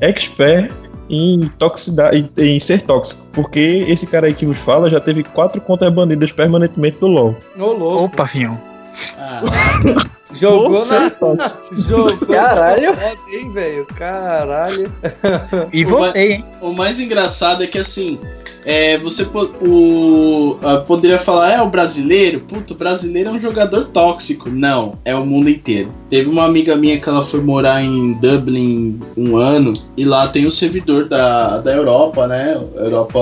[0.00, 0.72] expert
[1.08, 3.26] em toxicidade, em, em ser tóxico.
[3.32, 7.36] Porque esse cara aí que vos fala já teve quatro contas banidas permanentemente do LoL.
[7.58, 8.04] Ô, louco.
[8.04, 8.58] Opa, fião.
[9.26, 9.40] Ah,
[10.38, 11.10] Jogou Você, na.
[11.10, 11.58] Fox.
[11.72, 12.92] Jogou Caralho.
[13.32, 13.86] hein, velho?
[13.86, 14.92] Caralho.
[15.72, 16.44] E votei, hein?
[16.60, 18.18] o mais engraçado é que assim,
[18.64, 22.40] é, você o, poderia falar, é o brasileiro?
[22.40, 24.48] Puto, o brasileiro é um jogador tóxico.
[24.50, 25.92] Não, é o mundo inteiro.
[26.08, 30.46] Teve uma amiga minha que ela foi morar em Dublin um ano e lá tem
[30.46, 32.58] o servidor da, da Europa, né?
[32.74, 33.20] Europa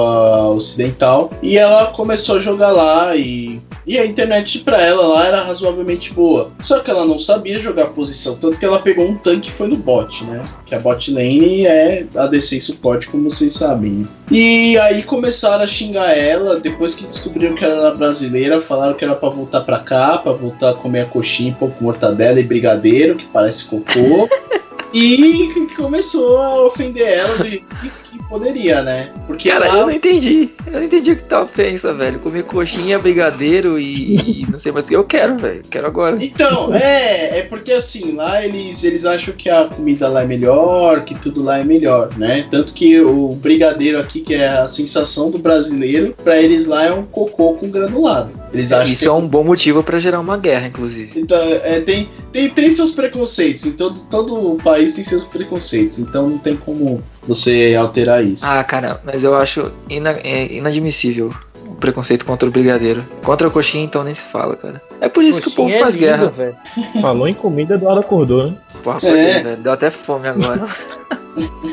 [0.48, 1.30] Ocidental.
[1.42, 5.91] E ela começou a jogar lá e, e a internet pra ela lá era razoavelmente
[6.12, 6.50] boa.
[6.62, 9.68] Só que ela não sabia jogar posição, tanto que ela pegou um tanque e foi
[9.68, 10.42] no bot, né?
[10.64, 14.06] Que a bot lane é ADC e suporte, como vocês sabem.
[14.30, 19.04] E aí começaram a xingar ela, depois que descobriram que ela era brasileira, falaram que
[19.04, 22.42] era pra voltar pra cá, pra voltar a comer a coxinha pão com mortadela e
[22.42, 24.28] brigadeiro, que parece cocô.
[24.92, 27.90] e começou a ofender ela de que,
[28.28, 29.10] poderia, né?
[29.26, 30.50] Porque Cara, lá- eu não entendi.
[30.66, 32.18] Eu não entendi o que tá ofensa, velho.
[32.18, 34.96] Comer coxinha, brigadeiro e, e não sei mais o que.
[34.96, 35.62] Eu quero, velho.
[35.70, 36.16] Quero agora.
[36.20, 41.04] Então, é, é porque assim, lá eles, eles acham que a comida lá é melhor,
[41.04, 42.46] que tudo lá é melhor, né?
[42.50, 46.92] Tanto que o brigadeiro aqui, que é a sensação do brasileiro, pra eles lá é
[46.92, 48.41] um cocô com granulado.
[48.52, 51.18] Eles acham Isso que é um bom motivo pra gerar uma guerra, inclusive.
[51.18, 56.28] Então, é, tem, tem, tem seus preconceitos, em todo, todo país tem seus preconceitos, então
[56.28, 58.44] não tem como você alterar isso.
[58.44, 61.32] Ah, cara, mas eu acho ina- é inadmissível
[61.66, 63.02] o preconceito contra o brigadeiro.
[63.24, 64.82] Contra a coxinha, então nem se fala, cara.
[65.00, 66.26] É por isso que o povo Coxinha é faz lindo, guerra.
[66.28, 66.56] velho.
[67.00, 68.56] Falou em comida, Eduardo acordou, né?
[68.84, 69.30] Porra, É.
[69.30, 69.40] é.
[69.42, 69.56] velho.
[69.62, 70.62] Deu até fome agora.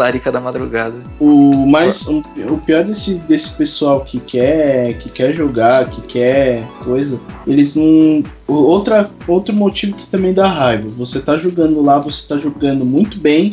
[0.00, 0.96] Larica da madrugada.
[1.18, 6.66] O mais o, o pior desse, desse pessoal que quer que quer jogar, que quer
[6.84, 10.88] coisa, eles não outra outro motivo que também dá raiva.
[10.96, 13.52] Você tá jogando lá, você tá jogando muito bem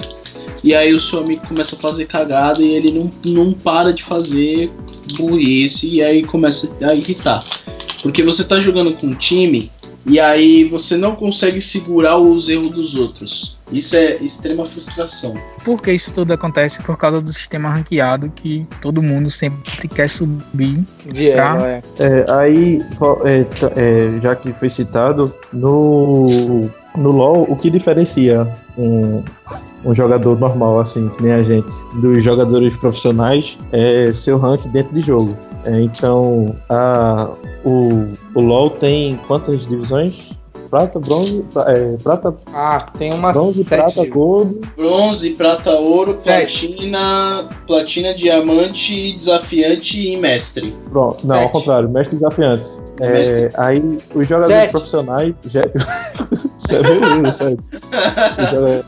[0.64, 4.04] e aí o seu amigo começa a fazer cagada e ele não, não para de
[4.04, 4.72] fazer
[5.18, 7.44] burrice e aí começa a irritar.
[8.02, 9.72] Porque você tá jogando com um time
[10.06, 13.58] e aí você não consegue segurar os erros dos outros.
[13.74, 15.34] Isso é extrema frustração.
[15.66, 20.84] Porque isso tudo acontece por causa do sistema ranqueado que todo mundo sempre quer subir.
[21.06, 21.68] Vieram, Tá.
[21.68, 21.82] é.
[22.00, 22.80] É, aí,
[23.26, 28.48] é, tá- é, já que foi citado, no, no LoL, o que diferencia
[28.78, 29.24] um,
[29.86, 31.68] um jogador normal, assim, que nem a gente,
[32.02, 35.38] dos jogadores profissionais é seu rank dentro de jogo.
[35.66, 37.30] É, então, a,
[37.66, 38.06] o,
[38.36, 40.32] o LoL tem quantas divisões?
[40.74, 44.60] Prata, bronze, é, prata, Ah, tem uma bronze, sete prata, gold.
[44.76, 46.68] Bronze, prata, ouro, Sete.
[46.68, 50.76] platina, platina, diamante, desafiante e mestre.
[50.90, 51.52] Pronto, não, ao Sete.
[51.52, 52.68] contrário, mestre desafiante.
[53.00, 53.52] É, Mestre.
[53.62, 54.72] aí, os jogadores Sete.
[54.72, 55.36] profissionais.
[56.64, 57.58] Isso é beleza, sério.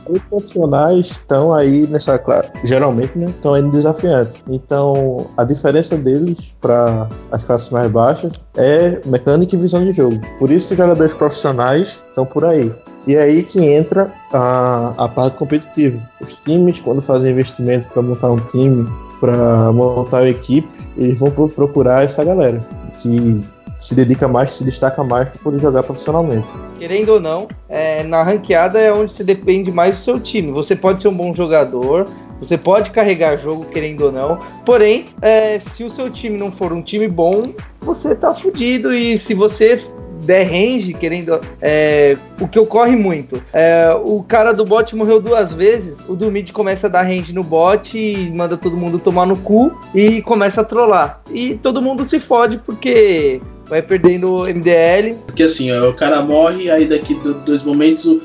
[0.10, 2.50] Os profissionais estão aí nessa classe.
[2.64, 3.26] Geralmente, né?
[3.26, 4.44] Estão aí no desafiante.
[4.50, 10.20] Então, a diferença deles para as classes mais baixas é mecânica e visão de jogo.
[10.40, 12.72] Por isso que os jogadores profissionais estão por aí.
[13.08, 16.00] E é aí que entra a, a parte competitiva.
[16.22, 20.68] Os times, quando fazem investimento para montar um time, para montar uma equipe,
[20.98, 22.60] eles vão pro- procurar essa galera
[22.98, 23.44] que
[23.80, 26.48] se dedica mais, se destaca mais para poder jogar profissionalmente.
[26.78, 30.52] Querendo ou não, é, na ranqueada é onde você depende mais do seu time.
[30.52, 32.08] Você pode ser um bom jogador,
[32.40, 34.40] você pode carregar jogo, querendo ou não.
[34.66, 37.44] Porém, é, se o seu time não for um time bom,
[37.82, 38.94] você tá fudido.
[38.94, 39.82] E se você
[40.26, 41.40] der range, querendo.
[41.62, 43.42] É, o que ocorre muito.
[43.54, 47.34] É, o cara do bot morreu duas vezes, o do mid começa a dar range
[47.34, 51.22] no bot e manda todo mundo tomar no cu e começa a trollar.
[51.32, 55.16] E todo mundo se fode porque vai perdendo MDL.
[55.26, 58.20] Porque assim, ó, o cara morre, aí daqui do- dois momentos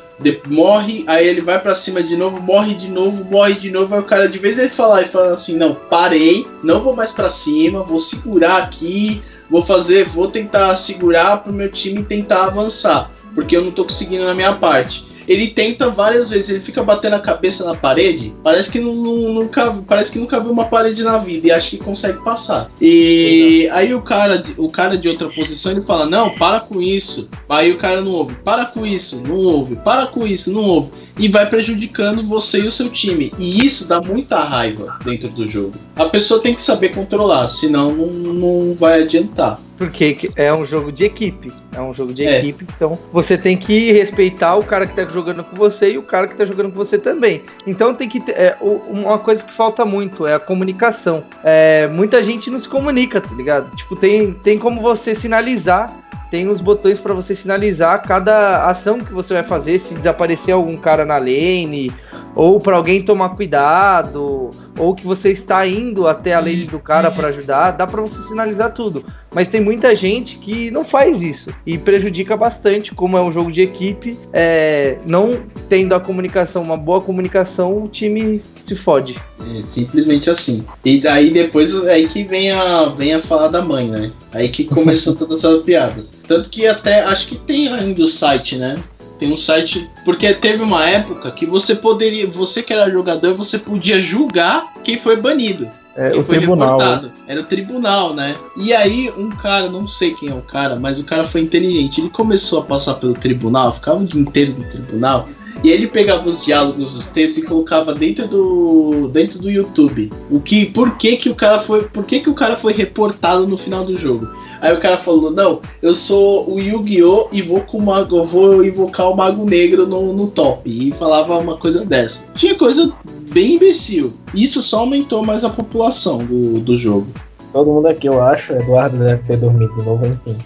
[0.49, 4.01] morre, aí ele vai pra cima de novo, morre de novo, morre de novo, aí
[4.01, 7.31] o cara de vez ele falar e fala assim, não, parei, não vou mais pra
[7.31, 13.57] cima, vou segurar aqui, vou fazer, vou tentar segurar pro meu time tentar avançar, porque
[13.57, 15.07] eu não tô conseguindo na minha parte.
[15.31, 19.33] Ele tenta várias vezes, ele fica batendo a cabeça na parede, parece que nu- nu-
[19.33, 22.69] nunca, parece que nunca viu uma parede na vida e acha que consegue passar.
[22.81, 26.83] E aí o cara, de- o cara de outra posição ele fala: "Não, para com
[26.83, 27.29] isso".
[27.49, 28.35] Aí o cara não ouve.
[28.45, 29.77] Para com isso, não ouve.
[29.77, 30.89] Para com isso, não ouve.
[31.17, 33.33] E vai prejudicando você e o seu time.
[33.39, 35.75] E isso dá muita raiva dentro do jogo.
[35.95, 39.61] A pessoa tem que saber controlar, senão não, não vai adiantar.
[39.81, 41.51] Porque que- é um jogo de equipe.
[41.75, 42.39] É um jogo de É.
[42.39, 46.03] equipe, então você tem que respeitar o cara que tá jogando com você e o
[46.03, 47.43] cara que tá jogando com você também.
[47.67, 48.33] Então tem que ter.
[48.33, 51.25] é, uma coisa que falta muito é a comunicação.
[51.43, 53.75] É, muita gente não se comunica, tá ligado?
[53.75, 55.91] Tipo, tem, tem como você sinalizar.
[56.31, 60.77] Tem os botões pra você sinalizar cada ação que você vai fazer, se desaparecer algum
[60.77, 61.91] cara na lane,
[62.37, 67.11] ou pra alguém tomar cuidado, ou que você está indo até a lane do cara
[67.11, 69.05] pra ajudar, dá pra você sinalizar tudo.
[69.33, 73.53] Mas tem muita gente que não faz isso e prejudica bastante, como é um jogo
[73.53, 79.17] de equipe, é, não tendo a comunicação, uma boa comunicação, o time se fode.
[79.57, 80.65] É simplesmente assim.
[80.85, 84.13] E daí depois é aí que vem a, vem a falar da mãe, né?
[84.33, 86.13] Aí que começou todas as piadas.
[86.27, 88.77] Tanto que até acho que tem ainda o site, né?
[89.21, 89.89] Tem um site.
[90.03, 92.27] Porque teve uma época que você poderia.
[92.27, 95.69] Você que era jogador, você podia julgar quem foi banido.
[95.95, 96.79] É, quem o foi tribunal.
[96.79, 97.13] reportado.
[97.29, 98.35] Era o tribunal, né?
[98.57, 102.01] E aí, um cara, não sei quem é o cara, mas o cara foi inteligente.
[102.01, 105.29] Ele começou a passar pelo tribunal, ficava o dia inteiro no tribunal.
[105.63, 110.11] E ele pegava os diálogos dos textos e colocava dentro do dentro do YouTube.
[110.31, 113.47] O que, por que que o cara foi, por que que o cara foi reportado
[113.47, 114.27] no final do jogo?
[114.61, 118.27] Aí o cara falou: "Não, eu sou o Yu-Gi-Oh e vou com o mago, eu
[118.27, 120.71] vou invocar o Mago Negro no, no top".
[120.71, 122.25] E falava uma coisa dessa.
[122.35, 122.93] Tinha coisa
[123.33, 124.13] bem imbecil.
[124.35, 127.07] Isso só aumentou mais a população do, do jogo.
[127.53, 128.53] Todo mundo aqui, eu acho.
[128.53, 130.37] Eduardo deve ter dormido de novo, enfim.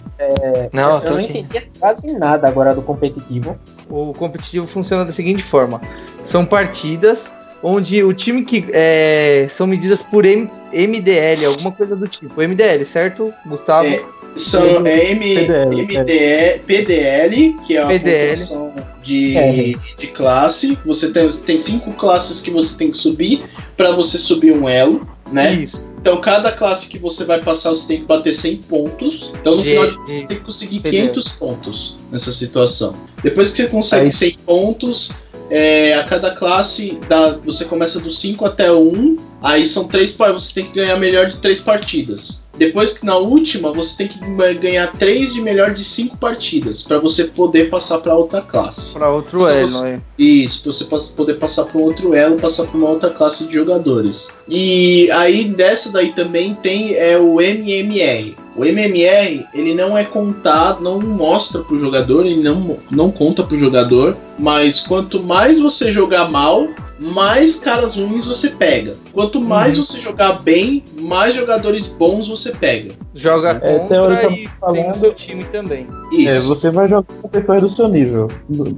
[0.73, 3.55] Não, eu não entendi quase nada agora do competitivo.
[3.89, 5.79] O competitivo funciona da seguinte forma:
[6.25, 7.31] são partidas
[7.67, 12.39] onde o time que é, são medidas por M- MDL, alguma coisa do tipo.
[12.41, 13.87] MDL, certo, Gustavo?
[13.87, 14.03] É,
[14.35, 18.27] São é M, PDL, MDE, PDL, que é a PDL.
[18.31, 19.73] pontuação de, É.
[19.97, 20.77] de classe.
[20.85, 23.43] Você tem, tem cinco classes que você tem que subir
[23.77, 25.53] para você subir um elo, né?
[25.53, 25.83] Isso.
[25.99, 29.31] Então cada classe que você vai passar você tem que bater 100 pontos.
[29.41, 31.01] Então no De- final de de- você tem que conseguir PDL.
[31.07, 32.93] 500 pontos nessa situação.
[33.23, 35.13] Depois que você consegue Aí- 100 pontos,
[35.49, 39.17] é, a cada classe dá, você começa do 5 até o 1.
[39.41, 42.43] Aí são três você tem que ganhar melhor de três partidas.
[42.57, 44.17] Depois que na última você tem que
[44.55, 48.93] ganhar três de melhor de cinco partidas para você poder passar para outra classe.
[48.93, 50.01] Pra outro elo, você- né?
[50.17, 53.53] Isso, pra você poder passar para um outro elo, passar para uma outra classe de
[53.53, 54.29] jogadores.
[54.49, 58.35] E aí dessa daí também tem é o MMR.
[58.55, 63.59] O MMR, ele não é contado, não mostra pro jogador, ele não, não conta pro
[63.59, 66.69] jogador, mas quanto mais você jogar mal,
[66.99, 68.93] mais caras ruins você pega.
[69.13, 72.93] Quanto mais você jogar bem, mais jogadores bons você pega.
[73.13, 75.87] Joga É, contra e tem falando- o seu time também.
[76.11, 76.29] Isso.
[76.35, 78.27] É, você vai jogar com pessoas do seu nível.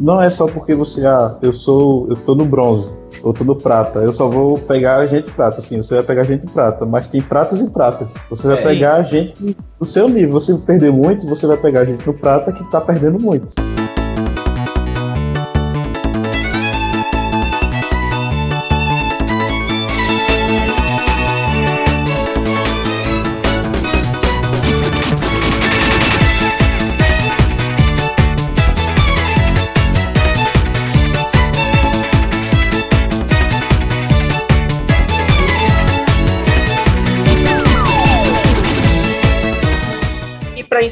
[0.01, 3.55] Não é só porque você, ah, eu sou, eu tô no bronze, ou tô no
[3.55, 3.99] prata.
[3.99, 7.61] Eu só vou pegar gente prata, assim, você vai pegar gente prata, mas tem pratas
[7.61, 8.07] e pratas.
[8.29, 8.61] Você vai É.
[8.61, 9.33] pegar gente
[9.79, 10.33] do seu nível.
[10.33, 13.53] Você perder muito, você vai pegar gente no prata que tá perdendo muito.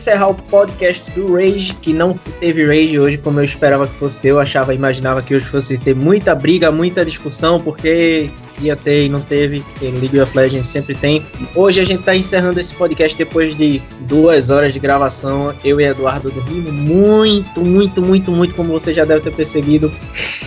[0.06, 4.20] Encerrar o podcast do Rage, que não teve Rage hoje como eu esperava que fosse
[4.20, 8.30] ter, eu achava, imaginava que hoje fosse ter muita briga, muita discussão, porque
[8.62, 11.26] ia ter e não teve, porque League of Legends sempre tem.
[11.56, 15.56] Hoje a gente tá encerrando esse podcast depois de duas horas de gravação.
[15.64, 19.91] Eu e Eduardo dormimos muito, muito, muito, muito, como você já deve ter percebido.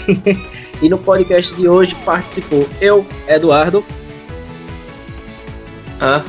[0.81, 3.85] e no podcast de hoje participou eu, Eduardo,
[6.01, 6.25] Hã?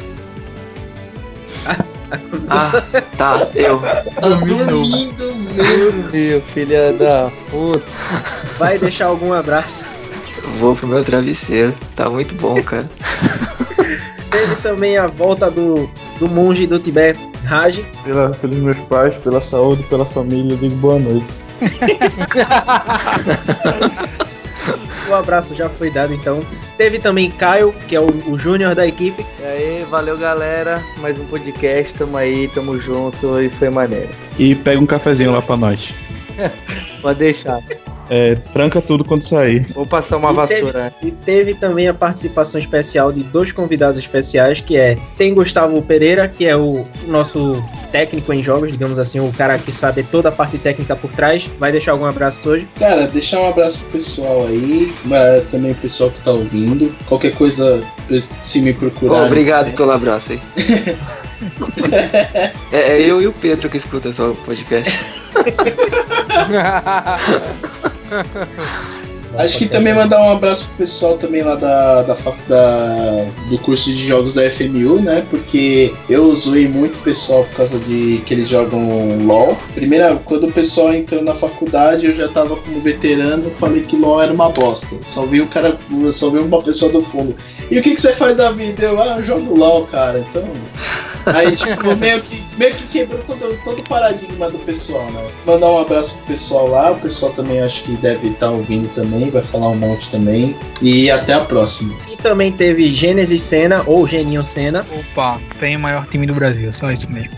[2.49, 2.71] Ah,
[3.19, 3.79] tá, eu.
[3.79, 6.09] Tá dormindo mesmo.
[6.11, 7.83] Meu filha da puta.
[8.57, 9.85] vai deixar algum abraço.
[10.57, 11.75] Vou pro meu travesseiro.
[11.95, 12.89] Tá muito bom, cara.
[14.31, 15.89] Teve também a volta do,
[16.19, 17.81] do monge do Tibete, Raj.
[18.03, 21.43] Pela, pelos meus pais, pela saúde, pela família, eu digo boa noite.
[25.09, 26.45] O abraço já foi dado, então.
[26.77, 29.25] Teve também Caio, que é o, o júnior da equipe.
[29.39, 30.83] E aí, valeu galera.
[30.97, 34.09] Mais um podcast, tamo aí, tamo junto e foi maneiro.
[34.37, 35.91] E pega um cafezinho lá pra nós.
[37.01, 37.59] Pode deixar.
[38.09, 39.67] É, tranca tudo quando sair.
[39.73, 40.93] Vou passar uma E teve- vassoura.
[41.03, 46.27] E teve também a participação especial de dois convidados especiais, que é tem Gustavo Pereira,
[46.27, 50.31] que é o nosso técnico em jogos, digamos assim, o cara que sabe toda a
[50.31, 51.47] parte técnica por trás.
[51.59, 52.67] Vai deixar algum abraço hoje?
[52.79, 56.93] Cara, deixar um abraço pro pessoal aí, mas também o pessoal que tá ouvindo.
[57.07, 57.81] Qualquer coisa,
[58.41, 59.25] se me procurar.
[59.25, 60.39] obrigado pelo abraço aí.
[62.71, 64.97] é, é eu e o Pedro que escuta só o podcast.
[68.09, 68.98] Ha ha ha.
[69.37, 72.13] Acho que também mandar um abraço pro pessoal também lá da, da,
[72.47, 75.23] da- do curso de jogos da FMU, né?
[75.29, 78.81] Porque eu zoei muito o pessoal por causa de que eles jogam
[79.25, 79.55] LOL.
[79.75, 84.21] Primeira, quando o pessoal entrou na faculdade, eu já tava como veterano, falei que LOL
[84.21, 84.95] era uma bosta.
[85.03, 85.77] Só vi o cara,
[86.11, 87.35] só vi uma pessoa do fundo.
[87.69, 88.83] E o que, que você faz da vida?
[88.83, 90.19] Eu, ah, eu jogo LOL, cara.
[90.19, 90.43] Então.
[91.25, 95.23] Aí, tipo, meio que, meio que quebrou todo, todo o paradigma do pessoal, né?
[95.45, 96.91] Mandar um abraço pro pessoal lá.
[96.91, 100.55] O pessoal também acho que deve estar ouvindo também, vai falar um monte também.
[100.81, 101.95] E até a próxima.
[102.11, 104.85] E também teve Gênesis Senna, ou Geninho Senna.
[104.91, 107.31] Opa, tem o maior time do Brasil, só isso mesmo.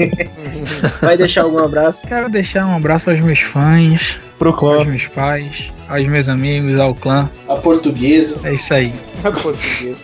[1.00, 2.06] Vai deixar algum abraço?
[2.06, 4.84] Quero deixar um abraço aos meus fãs, Pro aos clã.
[4.84, 7.30] meus pais, aos meus amigos, ao clã.
[7.48, 8.40] A portuguesa.
[8.44, 8.92] É isso aí.
[9.22, 9.96] Português.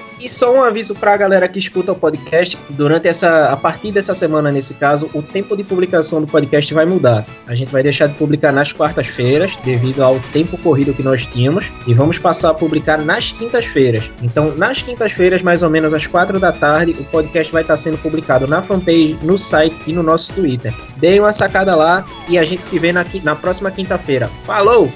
[0.20, 4.14] E só um aviso pra galera que escuta o podcast, durante essa, a partir dessa
[4.14, 7.24] semana, nesse caso, o tempo de publicação do podcast vai mudar.
[7.46, 11.72] A gente vai deixar de publicar nas quartas-feiras, devido ao tempo corrido que nós tínhamos,
[11.86, 14.10] e vamos passar a publicar nas quintas-feiras.
[14.22, 17.96] Então, nas quintas-feiras, mais ou menos às quatro da tarde, o podcast vai estar sendo
[17.96, 20.74] publicado na fanpage, no site e no nosso Twitter.
[20.98, 24.28] Deem uma sacada lá e a gente se vê na, na próxima quinta-feira.
[24.44, 24.92] Falou!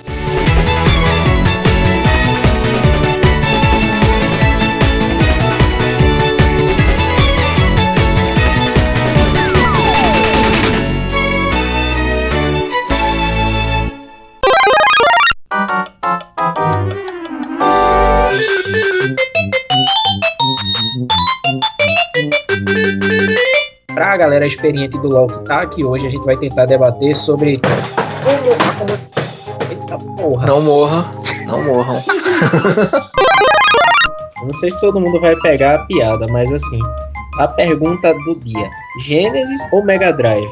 [24.24, 27.60] Galera experiente do LoL que tá aqui hoje, a gente vai tentar debater sobre.
[29.70, 30.46] Eita porra!
[30.46, 31.10] Não morra,
[31.46, 32.02] não morram.
[34.42, 36.78] Não sei se todo mundo vai pegar a piada, mas assim.
[37.38, 38.70] A pergunta do dia:
[39.04, 40.50] Gênesis ou Mega Drive?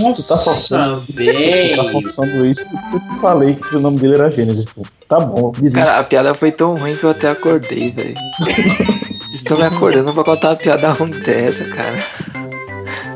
[0.00, 1.00] Nossa, tá forçando.
[1.06, 2.64] Tu tá forçando isso.
[2.92, 4.82] Eu te falei que o nome dele era Gênesis, pô.
[5.08, 5.78] Tá bom, desiste.
[5.78, 8.14] Cara, a piada foi tão ruim que eu até acordei, velho.
[9.38, 11.96] Estou me acordando pra contar uma piada ruim dessa, cara.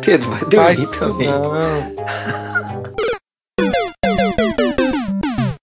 [0.02, 1.26] Pedro, vai dormir isso também.
[1.28, 2.61] não.